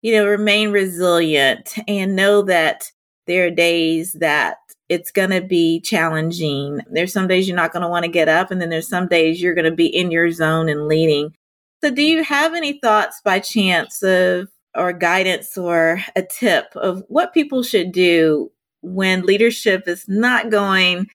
you 0.01 0.13
know, 0.13 0.27
remain 0.27 0.73
resilient 0.73 1.75
and 1.87 2.17
know 2.17 2.43
that 2.43 2.91
there 3.27 3.47
are 3.47 3.51
days 3.51 4.15
that 4.15 4.57
it's 4.89 5.11
going 5.11 5.31
to 5.31 5.41
be 5.41 5.81
challenging. 5.81 6.81
There's 6.91 7.13
some 7.13 7.29
days 7.29 7.47
you're 7.47 7.57
not 7.57 7.73
going 7.73 7.83
to 7.83 7.89
want 7.89 8.05
to 8.05 8.11
get 8.11 8.29
up, 8.29 8.51
and 8.51 8.61
then 8.61 8.71
there's 8.71 8.89
some 8.89 9.07
days 9.07 9.41
you're 9.41 9.55
going 9.55 9.71
to 9.71 9.77
be 9.77 9.87
in 9.87 10.11
your 10.11 10.31
zone 10.31 10.69
and 10.69 10.87
leading. 10.87 11.35
So, 11.83 11.91
do 11.91 12.03
you 12.03 12.23
have 12.25 12.55
any 12.55 12.79
thoughts 12.79 13.21
by 13.25 13.41
chance 13.41 14.03
of, 14.03 14.49
or 14.75 14.93
guidance 14.93 15.57
or 15.59 16.03
a 16.17 16.23
tip 16.23 16.75
of 16.75 17.05
what 17.09 17.35
people 17.35 17.63
should 17.63 17.93
do 17.93 18.51
when 18.83 19.23
leadership 19.23 19.87
is 19.87 20.05
not 20.09 20.51
going 20.51 21.09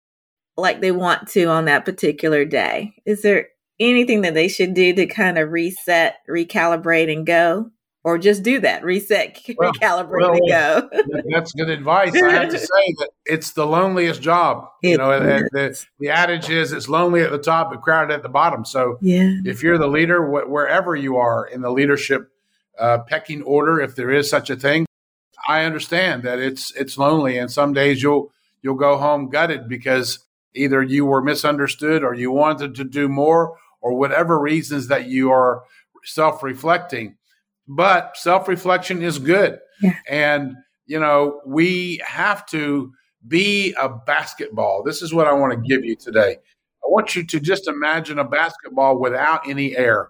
like 0.56 0.82
they 0.82 0.92
want 0.92 1.28
to 1.30 1.46
on 1.46 1.66
that 1.66 1.86
particular 1.86 2.46
day? 2.46 2.94
Is 3.06 3.22
there 3.22 3.50
anything 3.80 4.22
that 4.22 4.34
they 4.34 4.48
should 4.48 4.74
do 4.74 4.94
to 4.94 5.06
kind 5.06 5.38
of 5.38 5.52
reset, 5.52 6.16
recalibrate, 6.30 7.12
and 7.12 7.26
go? 7.26 7.72
Or 8.04 8.18
just 8.18 8.42
do 8.42 8.62
that, 8.62 8.86
reset, 8.86 9.38
well, 9.58 9.74
recalibrate, 9.74 10.22
well, 10.22 10.32
and 10.32 10.48
go. 10.48 10.90
that's 11.30 11.52
good 11.52 11.70
advice. 11.70 12.16
I 12.16 12.32
have 12.32 12.50
to 12.50 12.58
say 12.58 12.96
that 13.00 13.10
it's 13.26 13.52
the 13.52 13.68
loneliest 13.68 14.22
job. 14.22 14.70
It 14.82 14.92
you 14.92 14.98
know, 14.98 15.12
and 15.12 15.50
the, 15.52 15.86
the 16.00 16.10
adage 16.10 16.50
is 16.50 16.72
it's 16.72 16.88
lonely 16.88 17.22
at 17.22 17.32
the 17.32 17.38
top, 17.38 17.70
but 17.70 17.82
crowded 17.82 18.14
at 18.14 18.24
the 18.24 18.30
bottom. 18.30 18.64
So, 18.64 18.98
yeah. 19.02 19.34
if 19.44 19.62
you're 19.62 19.78
the 19.78 19.88
leader, 19.88 20.26
wh- 20.26 20.50
wherever 20.50 20.96
you 20.96 21.18
are 21.18 21.46
in 21.48 21.60
the 21.60 21.70
leadership 21.70 22.32
uh, 22.80 23.00
pecking 23.00 23.42
order, 23.42 23.82
if 23.82 23.98
there 23.98 24.12
is 24.12 24.30
such 24.30 24.50
a 24.50 24.56
thing, 24.56 24.87
I 25.48 25.64
understand 25.64 26.24
that 26.24 26.40
it's 26.40 26.72
it's 26.76 26.98
lonely, 26.98 27.38
and 27.38 27.52
some 27.52 27.74
days 27.74 28.04
you'll 28.04 28.32
you'll 28.62 28.76
go 28.76 28.98
home 28.98 29.30
gutted 29.30 29.68
because 29.68 30.20
either 30.54 30.82
you 30.84 31.06
were 31.06 31.22
misunderstood 31.22 32.04
or 32.04 32.14
you 32.14 32.32
wanted 32.32 32.76
to 32.76 32.84
do 32.84 33.08
more 33.08 33.56
or 33.82 33.94
whatever 33.98 34.40
reasons 34.40 34.88
that 34.88 35.08
you 35.08 35.32
are 35.32 35.64
self-reflecting. 36.04 37.16
But 37.68 38.18
self-reflection 38.18 39.02
is 39.02 39.20
good. 39.20 39.60
Yeah. 39.82 39.94
and 40.10 40.56
you 40.88 41.00
know 41.00 41.42
we 41.46 42.02
have 42.06 42.46
to 42.48 42.92
be 43.28 43.74
a 43.80 43.90
basketball. 43.90 44.84
This 44.84 45.02
is 45.02 45.14
what 45.14 45.28
i 45.28 45.34
want 45.34 45.54
to 45.54 45.70
give 45.70 45.86
you 45.86 45.96
today. 45.96 46.38
I 46.84 46.88
want 46.90 47.16
you 47.16 47.26
to 47.26 47.40
just 47.40 47.68
imagine 47.68 48.20
a 48.20 48.24
basketball 48.24 49.00
without 49.00 49.48
any 49.48 49.76
air. 49.76 50.10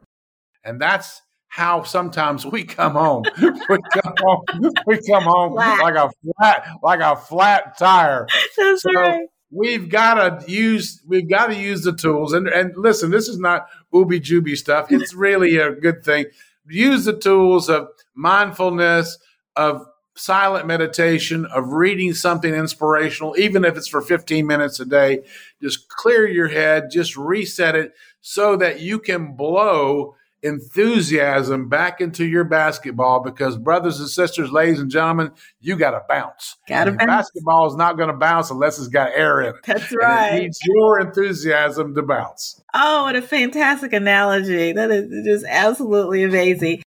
And 0.64 0.80
that's 0.80 1.22
how 1.58 1.82
sometimes 1.82 2.46
we 2.54 2.64
come 2.64 2.94
home. 2.94 3.24
we 3.42 3.78
come 3.92 4.14
home, 4.20 4.44
we 4.86 5.02
come 5.10 5.24
home 5.24 5.56
like 5.56 5.96
a 5.96 6.10
flat, 6.22 6.68
like 6.84 7.00
a 7.00 7.16
flat 7.16 7.78
tire. 7.80 8.28
That's 8.58 8.84
so 8.84 8.94
right. 8.94 9.28
we've 9.50 9.90
got 9.90 10.42
to 10.42 10.52
use 10.52 11.02
we've 11.08 11.28
got 11.28 11.48
to 11.48 11.56
use 11.56 11.82
the 11.82 11.94
tools. 11.94 12.34
And 12.34 12.48
and 12.48 12.74
listen 12.78 13.10
this 13.10 13.28
is 13.28 13.40
not 13.40 13.68
ooby 13.92 14.22
jooby 14.22 14.56
stuff. 14.56 14.88
It's 14.92 15.16
really 15.16 15.58
a 15.58 15.72
good 15.72 16.04
thing. 16.04 16.26
Use 16.70 17.06
the 17.06 17.18
tools 17.18 17.70
of 17.70 17.88
mindfulness 18.14 19.18
of 19.56 19.84
silent 20.16 20.68
meditation 20.68 21.46
of 21.46 21.70
reading 21.70 22.14
something 22.14 22.54
inspirational 22.54 23.36
even 23.38 23.64
if 23.66 23.78
it's 23.78 23.88
for 23.88 24.02
15 24.02 24.46
minutes 24.46 24.80
a 24.80 24.86
day. 24.86 25.24
Just 25.60 25.90
clear 25.90 26.28
your 26.28 26.50
head 26.50 26.92
just 26.92 27.18
reset 27.18 27.76
it 27.76 27.94
so 28.22 28.56
that 28.58 28.80
you 28.80 29.00
can 29.00 29.36
blow 29.36 30.14
enthusiasm 30.44 31.68
back 31.68 32.00
into 32.00 32.26
your 32.26 32.44
basketball 32.44 33.22
because 33.22 33.58
brothers 33.58 34.00
and 34.00 34.10
sisters, 34.10 34.52
ladies 34.52 34.80
and 34.80 34.92
gentlemen, 34.92 35.32
you 35.60 35.76
got 35.76 35.92
to 35.92 36.02
bounce. 36.08 36.56
Got 36.68 36.86
to. 36.86 36.92
Basketball 36.94 37.68
is 37.68 37.76
not 37.76 37.98
going 37.98 38.10
to 38.10 38.16
bounce 38.16 38.52
unless 38.52 38.80
it's 38.80 38.88
got 38.88 39.12
air 39.14 39.42
in 39.42 39.56
it. 39.56 39.56
That's 39.66 39.92
right. 39.96 40.30
And 40.30 40.38
it 40.38 40.42
needs 40.44 40.60
your 40.64 41.00
enthusiasm 41.00 41.96
to 41.96 42.04
bounce. 42.04 42.62
Oh, 42.74 43.04
what 43.04 43.16
a 43.16 43.22
fantastic 43.22 43.94
analogy! 43.94 44.74
That 44.74 44.92
is 44.92 45.26
just 45.26 45.46
absolutely 45.48 46.24
amazing. 46.24 46.84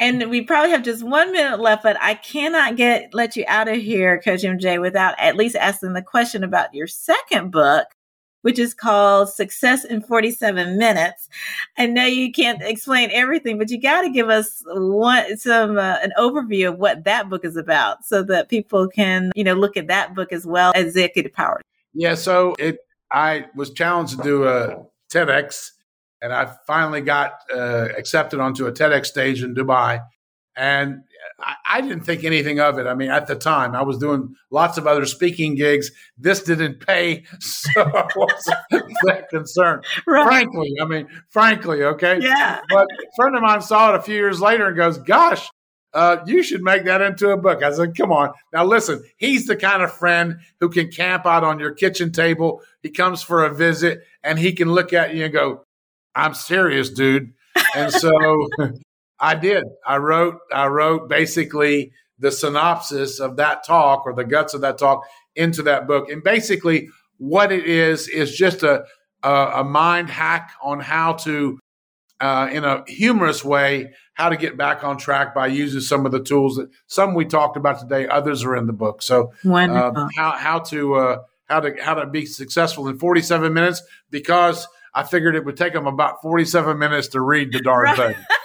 And 0.00 0.28
we 0.28 0.42
probably 0.42 0.70
have 0.70 0.82
just 0.82 1.04
one 1.04 1.30
minute 1.32 1.60
left, 1.60 1.84
but 1.84 1.96
I 2.00 2.14
cannot 2.14 2.76
get 2.76 3.14
let 3.14 3.36
you 3.36 3.44
out 3.46 3.68
of 3.68 3.76
here, 3.76 4.20
Coach 4.20 4.42
MJ, 4.42 4.80
without 4.80 5.14
at 5.18 5.36
least 5.36 5.54
asking 5.56 5.92
the 5.92 6.02
question 6.02 6.42
about 6.42 6.74
your 6.74 6.88
second 6.88 7.52
book, 7.52 7.86
which 8.44 8.58
is 8.58 8.74
called 8.74 9.30
Success 9.30 9.86
in 9.86 10.02
47 10.02 10.76
Minutes. 10.76 11.30
I 11.78 11.86
know 11.86 12.04
you 12.04 12.30
can't 12.30 12.60
explain 12.60 13.08
everything, 13.10 13.56
but 13.56 13.70
you 13.70 13.80
got 13.80 14.02
to 14.02 14.10
give 14.10 14.28
us 14.28 14.62
one 14.66 15.38
some 15.38 15.78
uh, 15.78 15.96
an 16.02 16.12
overview 16.18 16.68
of 16.68 16.78
what 16.78 17.04
that 17.04 17.30
book 17.30 17.42
is 17.42 17.56
about 17.56 18.04
so 18.04 18.22
that 18.24 18.50
people 18.50 18.86
can, 18.86 19.32
you 19.34 19.44
know, 19.44 19.54
look 19.54 19.78
at 19.78 19.86
that 19.86 20.14
book 20.14 20.30
as 20.30 20.46
well 20.46 20.72
as 20.74 20.88
Executive 20.88 21.32
Power. 21.32 21.62
Yeah, 21.94 22.14
so 22.16 22.54
it 22.58 22.80
I 23.10 23.46
was 23.54 23.70
challenged 23.70 24.18
to 24.18 24.22
do 24.22 24.44
a 24.46 24.84
TEDx 25.10 25.70
and 26.20 26.34
I 26.34 26.52
finally 26.66 27.00
got 27.00 27.32
uh, 27.54 27.88
accepted 27.96 28.40
onto 28.40 28.66
a 28.66 28.72
TEDx 28.72 29.06
stage 29.06 29.42
in 29.42 29.54
Dubai. 29.54 30.02
And 30.56 31.02
I, 31.40 31.54
I, 31.68 31.80
didn't 31.80 32.02
think 32.02 32.22
anything 32.22 32.60
of 32.60 32.78
it. 32.78 32.86
I 32.86 32.94
mean, 32.94 33.10
at 33.10 33.26
the 33.26 33.34
time, 33.34 33.74
I 33.74 33.82
was 33.82 33.98
doing 33.98 34.34
lots 34.50 34.78
of 34.78 34.86
other 34.86 35.04
speaking 35.04 35.56
gigs. 35.56 35.90
This 36.16 36.42
didn't 36.42 36.86
pay, 36.86 37.24
so 37.40 37.82
I 37.82 38.06
wasn't 38.14 38.96
that 39.04 39.28
concerned. 39.30 39.84
Right. 40.06 40.24
Frankly, 40.24 40.74
I 40.80 40.84
mean, 40.84 41.08
frankly, 41.30 41.82
okay. 41.82 42.20
Yeah. 42.20 42.60
But 42.68 42.84
a 42.84 43.06
friend 43.16 43.36
of 43.36 43.42
mine 43.42 43.62
saw 43.62 43.92
it 43.92 43.98
a 43.98 44.02
few 44.02 44.14
years 44.14 44.40
later 44.40 44.68
and 44.68 44.76
goes, 44.76 44.98
"Gosh, 44.98 45.48
uh, 45.92 46.18
you 46.26 46.44
should 46.44 46.62
make 46.62 46.84
that 46.84 47.02
into 47.02 47.30
a 47.30 47.36
book." 47.36 47.64
I 47.64 47.72
said, 47.72 47.96
"Come 47.96 48.12
on, 48.12 48.32
now 48.52 48.64
listen. 48.64 49.02
He's 49.16 49.46
the 49.46 49.56
kind 49.56 49.82
of 49.82 49.92
friend 49.92 50.36
who 50.60 50.68
can 50.68 50.88
camp 50.88 51.26
out 51.26 51.42
on 51.42 51.58
your 51.58 51.72
kitchen 51.72 52.12
table. 52.12 52.62
He 52.80 52.90
comes 52.90 53.22
for 53.22 53.44
a 53.44 53.52
visit, 53.52 54.02
and 54.22 54.38
he 54.38 54.52
can 54.52 54.70
look 54.70 54.92
at 54.92 55.14
you 55.14 55.24
and 55.24 55.32
go." 55.32 55.64
I'm 56.14 56.34
serious, 56.34 56.90
dude. 56.90 57.32
And 57.74 57.92
so 57.92 58.12
I 59.20 59.34
did. 59.34 59.64
I 59.86 59.96
wrote, 59.96 60.38
I 60.52 60.66
wrote 60.66 61.08
basically 61.08 61.92
the 62.18 62.30
synopsis 62.30 63.20
of 63.20 63.36
that 63.36 63.64
talk 63.64 64.06
or 64.06 64.14
the 64.14 64.24
guts 64.24 64.54
of 64.54 64.60
that 64.62 64.78
talk 64.78 65.02
into 65.36 65.62
that 65.62 65.86
book. 65.86 66.10
And 66.10 66.22
basically 66.22 66.88
what 67.18 67.52
it 67.52 67.64
is, 67.66 68.08
is 68.08 68.36
just 68.36 68.62
a, 68.62 68.84
a, 69.22 69.30
a 69.56 69.64
mind 69.64 70.10
hack 70.10 70.52
on 70.62 70.80
how 70.80 71.14
to, 71.14 71.58
uh, 72.20 72.48
in 72.52 72.64
a 72.64 72.84
humorous 72.86 73.44
way, 73.44 73.92
how 74.14 74.28
to 74.28 74.36
get 74.36 74.56
back 74.56 74.84
on 74.84 74.96
track 74.96 75.34
by 75.34 75.48
using 75.48 75.80
some 75.80 76.06
of 76.06 76.12
the 76.12 76.22
tools 76.22 76.56
that 76.56 76.68
some 76.86 77.14
we 77.14 77.24
talked 77.24 77.56
about 77.56 77.80
today, 77.80 78.06
others 78.06 78.44
are 78.44 78.56
in 78.56 78.66
the 78.66 78.72
book. 78.72 79.02
So 79.02 79.32
uh, 79.72 80.08
how, 80.16 80.30
how 80.32 80.58
to, 80.60 80.94
uh, 80.94 81.18
how 81.48 81.60
to, 81.60 81.74
how 81.82 81.94
to 81.94 82.06
be 82.06 82.26
successful 82.26 82.88
in 82.88 82.98
47 82.98 83.52
minutes 83.52 83.82
because 84.10 84.66
I 84.94 85.02
figured 85.02 85.34
it 85.34 85.44
would 85.44 85.56
take 85.56 85.72
them 85.72 85.86
about 85.86 86.22
47 86.22 86.78
minutes 86.78 87.08
to 87.08 87.20
read 87.20 87.52
the 87.52 87.60
darn 87.60 87.94
thing. 87.96 88.14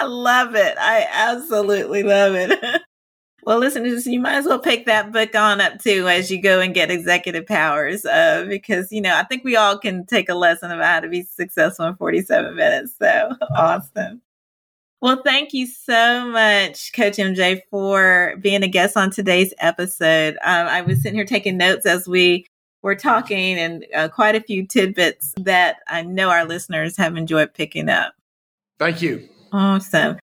I 0.00 0.04
love 0.06 0.54
it. 0.54 0.76
I 0.78 1.06
absolutely 1.12 2.02
love 2.02 2.34
it. 2.34 2.58
well, 3.42 3.58
listeners, 3.58 4.06
you 4.06 4.18
might 4.18 4.36
as 4.36 4.46
well 4.46 4.58
pick 4.58 4.86
that 4.86 5.12
book 5.12 5.34
on 5.34 5.60
up 5.60 5.78
too 5.78 6.08
as 6.08 6.30
you 6.30 6.40
go 6.40 6.60
and 6.60 6.72
get 6.72 6.90
executive 6.90 7.46
powers, 7.46 8.06
uh, 8.06 8.46
because 8.48 8.90
you 8.90 9.02
know 9.02 9.14
I 9.14 9.24
think 9.24 9.44
we 9.44 9.56
all 9.56 9.76
can 9.76 10.06
take 10.06 10.30
a 10.30 10.34
lesson 10.34 10.70
about 10.70 10.86
how 10.86 11.00
to 11.00 11.08
be 11.08 11.22
successful 11.22 11.84
in 11.84 11.96
47 11.96 12.56
minutes. 12.56 12.94
So 12.98 13.34
awesome. 13.56 14.22
Well, 15.02 15.20
thank 15.22 15.52
you 15.52 15.66
so 15.66 16.26
much, 16.28 16.94
Coach 16.94 17.16
MJ, 17.16 17.60
for 17.70 18.36
being 18.40 18.62
a 18.62 18.68
guest 18.68 18.96
on 18.96 19.10
today's 19.10 19.52
episode. 19.58 20.38
Um, 20.42 20.66
I 20.66 20.80
was 20.80 21.02
sitting 21.02 21.14
here 21.14 21.26
taking 21.26 21.58
notes 21.58 21.84
as 21.84 22.08
we 22.08 22.46
we're 22.80 22.94
talking 22.94 23.58
and 23.58 23.84
uh, 23.94 24.08
quite 24.08 24.34
a 24.34 24.40
few 24.40 24.66
tidbits 24.66 25.34
that 25.36 25.80
I 25.86 26.00
know 26.04 26.30
our 26.30 26.46
listeners 26.46 26.96
have 26.96 27.18
enjoyed 27.18 27.52
picking 27.52 27.90
up. 27.90 28.14
Thank 28.78 29.02
you. 29.02 29.28
Awesome. 29.52 30.18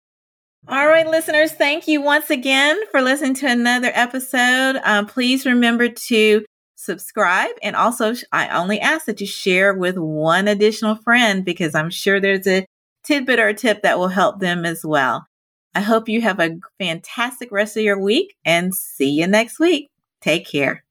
All 0.69 0.87
right, 0.87 1.07
listeners, 1.07 1.53
thank 1.53 1.89
you 1.89 2.01
once 2.01 2.31
again 2.31 2.81
for 2.91 3.03
listening 3.03 3.35
to 3.35 3.49
another 3.49 3.91
episode. 3.95 4.81
Um, 4.85 5.07
please 5.07 5.45
remember 5.45 5.89
to 5.89 6.45
subscribe. 6.77 7.51
And 7.63 7.75
also, 7.75 8.15
I 8.31 8.49
only 8.49 8.81
ask 8.81 9.07
that 9.07 9.21
you 9.21 9.27
share 9.27 9.75
with 9.75 9.97
one 9.97 10.47
additional 10.47 10.97
friend 10.97 11.45
because 11.45 11.75
I'm 11.75 11.91
sure 11.91 12.21
there's 12.21 12.47
a 12.47 12.65
tidbit 13.05 13.41
or 13.41 13.49
a 13.49 13.55
tip 13.55 13.83
that 13.83 13.99
will 13.99 14.09
help 14.09 14.41
them 14.41 14.65
as 14.65 14.85
well. 14.85 15.27
I 15.75 15.81
hope 15.81 16.09
you 16.09 16.21
have 16.21 16.39
a 16.39 16.59
fantastic 16.79 17.51
rest 17.51 17.77
of 17.77 17.83
your 17.83 17.99
week 17.99 18.35
and 18.45 18.75
see 18.75 19.11
you 19.11 19.27
next 19.27 19.59
week. 19.59 19.89
Take 20.21 20.47
care. 20.47 20.85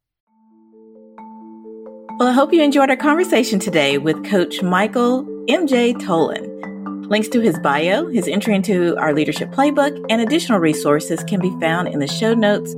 Well, 2.17 2.30
I 2.30 2.34
hope 2.34 2.54
you 2.54 2.62
enjoyed 2.62 2.89
our 2.89 2.98
conversation 2.98 3.60
today 3.60 3.98
with 3.98 4.26
Coach 4.26 4.62
Michael 4.62 5.24
MJ 5.48 5.94
Tolan. 5.94 6.70
Links 7.12 7.28
to 7.28 7.41
his 7.41 7.60
bio, 7.60 8.08
his 8.08 8.28
entry 8.30 8.56
into 8.56 8.95
our 8.95 9.13
leadership 9.13 9.52
playbook, 9.52 10.02
and 10.10 10.21
additional 10.21 10.60
resources 10.60 11.21
can 11.26 11.41
be 11.41 11.52
found 11.60 11.89
in 11.89 12.00
the 12.00 12.08
show 12.08 12.34
notes, 12.34 12.74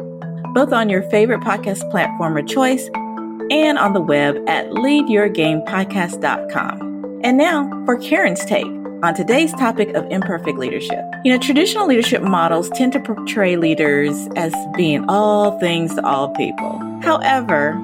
both 0.56 0.74
on 0.74 0.90
your 0.90 1.04
favorite 1.12 1.42
podcast 1.42 1.88
platform 1.92 2.36
of 2.36 2.48
choice 2.48 2.90
and 3.52 3.78
on 3.78 3.94
the 3.94 4.02
web 4.02 4.38
at 4.48 4.72
leadyourgamepodcast.com. 4.72 7.20
And 7.24 7.38
now 7.38 7.70
for 7.86 7.96
Karan's 8.00 8.44
take 8.44 8.66
on 9.04 9.14
today's 9.14 9.52
topic 9.52 9.90
of 9.90 10.04
imperfect 10.10 10.58
leadership. 10.58 11.06
You 11.24 11.32
know, 11.32 11.38
traditional 11.38 11.86
leadership 11.86 12.24
models 12.24 12.72
tend 12.72 12.94
to 12.94 13.00
portray 13.00 13.56
leaders 13.56 14.28
as 14.36 14.52
being 14.76 15.06
all 15.08 15.60
things 15.60 15.94
to 15.94 16.04
all 16.04 16.30
people. 16.30 16.80
However, 17.04 17.80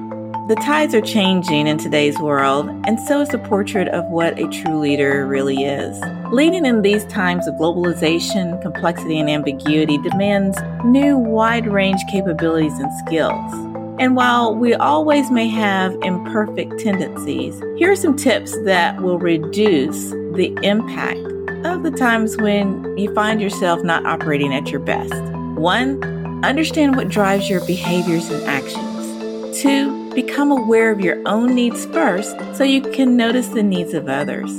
the 0.50 0.56
tides 0.56 0.96
are 0.96 1.00
changing 1.00 1.68
in 1.68 1.78
today's 1.78 2.18
world, 2.18 2.68
and 2.84 2.98
so 2.98 3.20
is 3.20 3.28
the 3.28 3.38
portrait 3.38 3.86
of 3.86 4.04
what 4.06 4.36
a 4.36 4.48
true 4.48 4.80
leader 4.80 5.24
really 5.24 5.62
is. 5.62 5.96
Leading 6.32 6.66
in 6.66 6.82
these 6.82 7.04
times 7.04 7.46
of 7.46 7.54
globalization, 7.54 8.60
complexity, 8.60 9.20
and 9.20 9.30
ambiguity 9.30 9.96
demands 9.98 10.58
new, 10.84 11.16
wide 11.16 11.68
range 11.68 12.00
capabilities 12.10 12.76
and 12.80 12.90
skills. 13.06 13.52
And 14.00 14.16
while 14.16 14.52
we 14.52 14.74
always 14.74 15.30
may 15.30 15.46
have 15.46 15.94
imperfect 16.02 16.80
tendencies, 16.80 17.56
here 17.78 17.92
are 17.92 17.94
some 17.94 18.16
tips 18.16 18.50
that 18.64 19.00
will 19.00 19.20
reduce 19.20 20.10
the 20.34 20.52
impact 20.64 21.20
of 21.64 21.84
the 21.84 21.92
times 21.96 22.36
when 22.38 22.98
you 22.98 23.14
find 23.14 23.40
yourself 23.40 23.84
not 23.84 24.04
operating 24.04 24.52
at 24.52 24.72
your 24.72 24.80
best. 24.80 25.14
One, 25.54 26.02
understand 26.44 26.96
what 26.96 27.08
drives 27.08 27.48
your 27.48 27.64
behaviors 27.66 28.28
and 28.30 28.42
actions. 28.48 29.60
Two, 29.62 29.99
Become 30.14 30.50
aware 30.50 30.90
of 30.90 31.00
your 31.00 31.22
own 31.24 31.54
needs 31.54 31.86
first 31.86 32.36
so 32.56 32.64
you 32.64 32.82
can 32.82 33.16
notice 33.16 33.46
the 33.46 33.62
needs 33.62 33.94
of 33.94 34.08
others. 34.08 34.50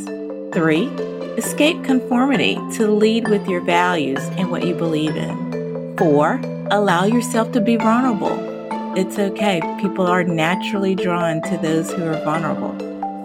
3. 0.53 0.87
Escape 1.37 1.83
conformity 1.83 2.55
to 2.77 2.87
lead 2.87 3.27
with 3.27 3.45
your 3.49 3.59
values 3.59 4.23
and 4.37 4.49
what 4.49 4.65
you 4.65 4.73
believe 4.73 5.17
in. 5.17 5.97
4. 5.97 6.39
Allow 6.71 7.03
yourself 7.03 7.51
to 7.51 7.59
be 7.59 7.75
vulnerable. 7.75 8.37
It's 8.97 9.19
okay, 9.19 9.59
people 9.81 10.07
are 10.07 10.23
naturally 10.23 10.95
drawn 10.95 11.41
to 11.41 11.57
those 11.57 11.91
who 11.91 12.05
are 12.05 12.23
vulnerable. 12.23 12.73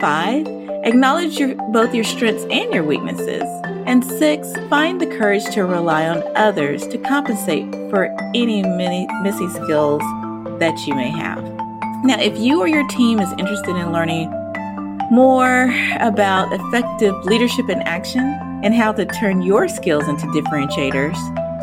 5. 0.00 0.48
Acknowledge 0.82 1.38
your, 1.38 1.54
both 1.70 1.94
your 1.94 2.04
strengths 2.04 2.44
and 2.50 2.74
your 2.74 2.82
weaknesses. 2.82 3.44
And 3.86 4.04
6. 4.04 4.52
Find 4.68 5.00
the 5.00 5.06
courage 5.06 5.44
to 5.54 5.64
rely 5.64 6.08
on 6.08 6.24
others 6.36 6.88
to 6.88 6.98
compensate 6.98 7.70
for 7.88 8.06
any 8.34 8.62
many 8.62 9.06
missing 9.22 9.50
skills 9.50 10.02
that 10.58 10.76
you 10.88 10.94
may 10.96 11.10
have. 11.10 11.55
Now, 12.04 12.20
if 12.20 12.38
you 12.38 12.60
or 12.60 12.68
your 12.68 12.86
team 12.88 13.20
is 13.20 13.30
interested 13.32 13.76
in 13.76 13.92
learning 13.92 14.30
more 15.10 15.72
about 16.00 16.52
effective 16.52 17.14
leadership 17.24 17.68
in 17.68 17.80
action 17.82 18.22
and 18.62 18.72
how 18.74 18.92
to 18.92 19.04
turn 19.06 19.42
your 19.42 19.68
skills 19.68 20.08
into 20.08 20.26
differentiators, 20.26 21.16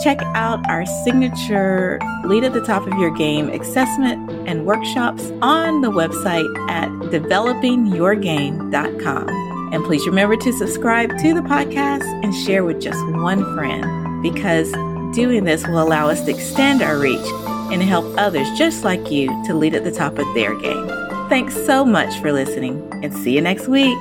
check 0.03 0.21
out 0.33 0.59
our 0.69 0.85
signature 1.03 1.99
Lead 2.25 2.43
at 2.43 2.53
the 2.53 2.61
Top 2.61 2.85
of 2.87 2.97
Your 2.97 3.11
Game 3.11 3.49
assessment 3.49 4.29
and 4.47 4.65
workshops 4.65 5.31
on 5.41 5.81
the 5.81 5.91
website 5.91 6.47
at 6.69 6.89
developingyourgame.com. 7.11 9.73
And 9.73 9.83
please 9.85 10.05
remember 10.05 10.37
to 10.37 10.53
subscribe 10.53 11.17
to 11.19 11.33
the 11.33 11.41
podcast 11.41 12.05
and 12.23 12.33
share 12.33 12.63
with 12.63 12.81
just 12.81 13.05
one 13.07 13.43
friend 13.55 14.21
because 14.21 14.71
doing 15.15 15.43
this 15.43 15.67
will 15.67 15.81
allow 15.81 16.07
us 16.09 16.23
to 16.25 16.31
extend 16.31 16.81
our 16.81 16.97
reach 16.97 17.25
and 17.73 17.81
help 17.81 18.05
others 18.17 18.47
just 18.51 18.83
like 18.83 19.11
you 19.11 19.27
to 19.45 19.53
lead 19.53 19.73
at 19.73 19.83
the 19.83 19.91
top 19.91 20.19
of 20.19 20.33
their 20.33 20.55
game. 20.59 20.87
Thanks 21.27 21.55
so 21.65 21.83
much 21.83 22.19
for 22.19 22.31
listening 22.31 22.87
and 23.03 23.13
see 23.13 23.33
you 23.33 23.41
next 23.41 23.67
week. 23.67 23.97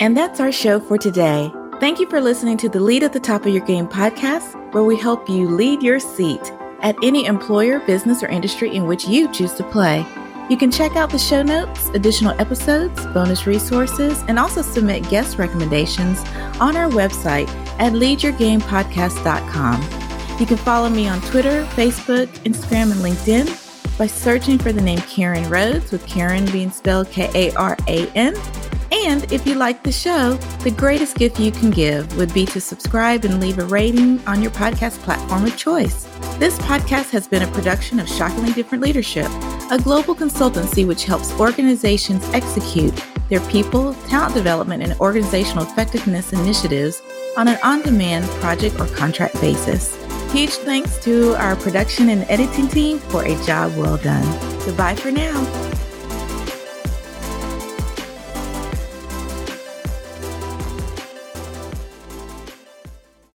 And 0.00 0.16
that's 0.16 0.40
our 0.40 0.52
show 0.52 0.80
for 0.80 0.98
today. 0.98 1.50
Thank 1.80 1.98
you 1.98 2.08
for 2.08 2.20
listening 2.20 2.56
to 2.58 2.68
the 2.68 2.80
Lead 2.80 3.02
at 3.02 3.12
the 3.12 3.20
Top 3.20 3.46
of 3.46 3.52
Your 3.54 3.64
Game 3.64 3.86
podcast, 3.86 4.54
where 4.72 4.84
we 4.84 4.96
help 4.96 5.28
you 5.28 5.48
lead 5.48 5.82
your 5.82 5.98
seat 5.98 6.52
at 6.82 6.96
any 7.02 7.26
employer, 7.26 7.80
business, 7.80 8.22
or 8.22 8.28
industry 8.28 8.74
in 8.74 8.86
which 8.86 9.06
you 9.06 9.32
choose 9.32 9.54
to 9.54 9.64
play. 9.64 10.04
You 10.50 10.56
can 10.56 10.70
check 10.70 10.96
out 10.96 11.10
the 11.10 11.18
show 11.18 11.42
notes, 11.42 11.88
additional 11.90 12.38
episodes, 12.40 13.06
bonus 13.14 13.46
resources, 13.46 14.22
and 14.26 14.38
also 14.38 14.62
submit 14.62 15.08
guest 15.08 15.38
recommendations 15.38 16.18
on 16.60 16.76
our 16.76 16.90
website 16.90 17.48
at 17.80 17.94
leadyourgamepodcast.com. 17.94 19.82
You 20.38 20.46
can 20.46 20.56
follow 20.56 20.88
me 20.88 21.08
on 21.08 21.20
Twitter, 21.22 21.64
Facebook, 21.74 22.28
Instagram, 22.44 22.92
and 22.92 23.00
LinkedIn 23.00 23.98
by 23.98 24.06
searching 24.06 24.58
for 24.58 24.72
the 24.72 24.80
name 24.80 25.00
Karan 25.00 25.50
Rhodes, 25.50 25.90
with 25.90 26.06
Karan 26.06 26.46
being 26.52 26.70
spelled 26.70 27.10
K 27.10 27.28
A 27.34 27.52
R 27.56 27.76
A 27.88 28.06
N. 28.12 28.34
And 28.92 29.30
if 29.32 29.46
you 29.46 29.54
like 29.54 29.82
the 29.82 29.92
show, 29.92 30.34
the 30.62 30.70
greatest 30.70 31.16
gift 31.16 31.40
you 31.40 31.50
can 31.50 31.70
give 31.70 32.16
would 32.16 32.32
be 32.32 32.46
to 32.46 32.60
subscribe 32.60 33.24
and 33.24 33.40
leave 33.40 33.58
a 33.58 33.64
rating 33.64 34.24
on 34.26 34.42
your 34.42 34.50
podcast 34.52 34.98
platform 35.00 35.44
of 35.44 35.56
choice. 35.56 36.04
This 36.38 36.58
podcast 36.60 37.10
has 37.10 37.26
been 37.28 37.42
a 37.42 37.50
production 37.52 38.00
of 38.00 38.08
Shockingly 38.08 38.52
Different 38.52 38.82
Leadership 38.84 39.30
a 39.70 39.78
global 39.78 40.16
consultancy 40.16 40.86
which 40.86 41.04
helps 41.04 41.32
organizations 41.38 42.24
execute 42.34 42.92
their 43.30 43.40
people, 43.48 43.94
talent 44.08 44.34
development, 44.34 44.82
and 44.82 44.92
organizational 45.00 45.64
effectiveness 45.64 46.32
initiatives 46.32 47.00
on 47.36 47.48
an 47.48 47.58
on 47.62 47.80
demand 47.82 48.26
project 48.42 48.78
or 48.78 48.86
contract 48.88 49.40
basis. 49.40 49.96
Huge 50.32 50.50
thanks 50.50 50.98
to 50.98 51.34
our 51.36 51.56
production 51.56 52.10
and 52.10 52.22
editing 52.28 52.68
team 52.68 52.98
for 52.98 53.24
a 53.24 53.34
job 53.44 53.74
well 53.76 53.96
done. 53.96 54.26
Goodbye 54.66 54.96
for 54.96 55.10
now. 55.10 55.79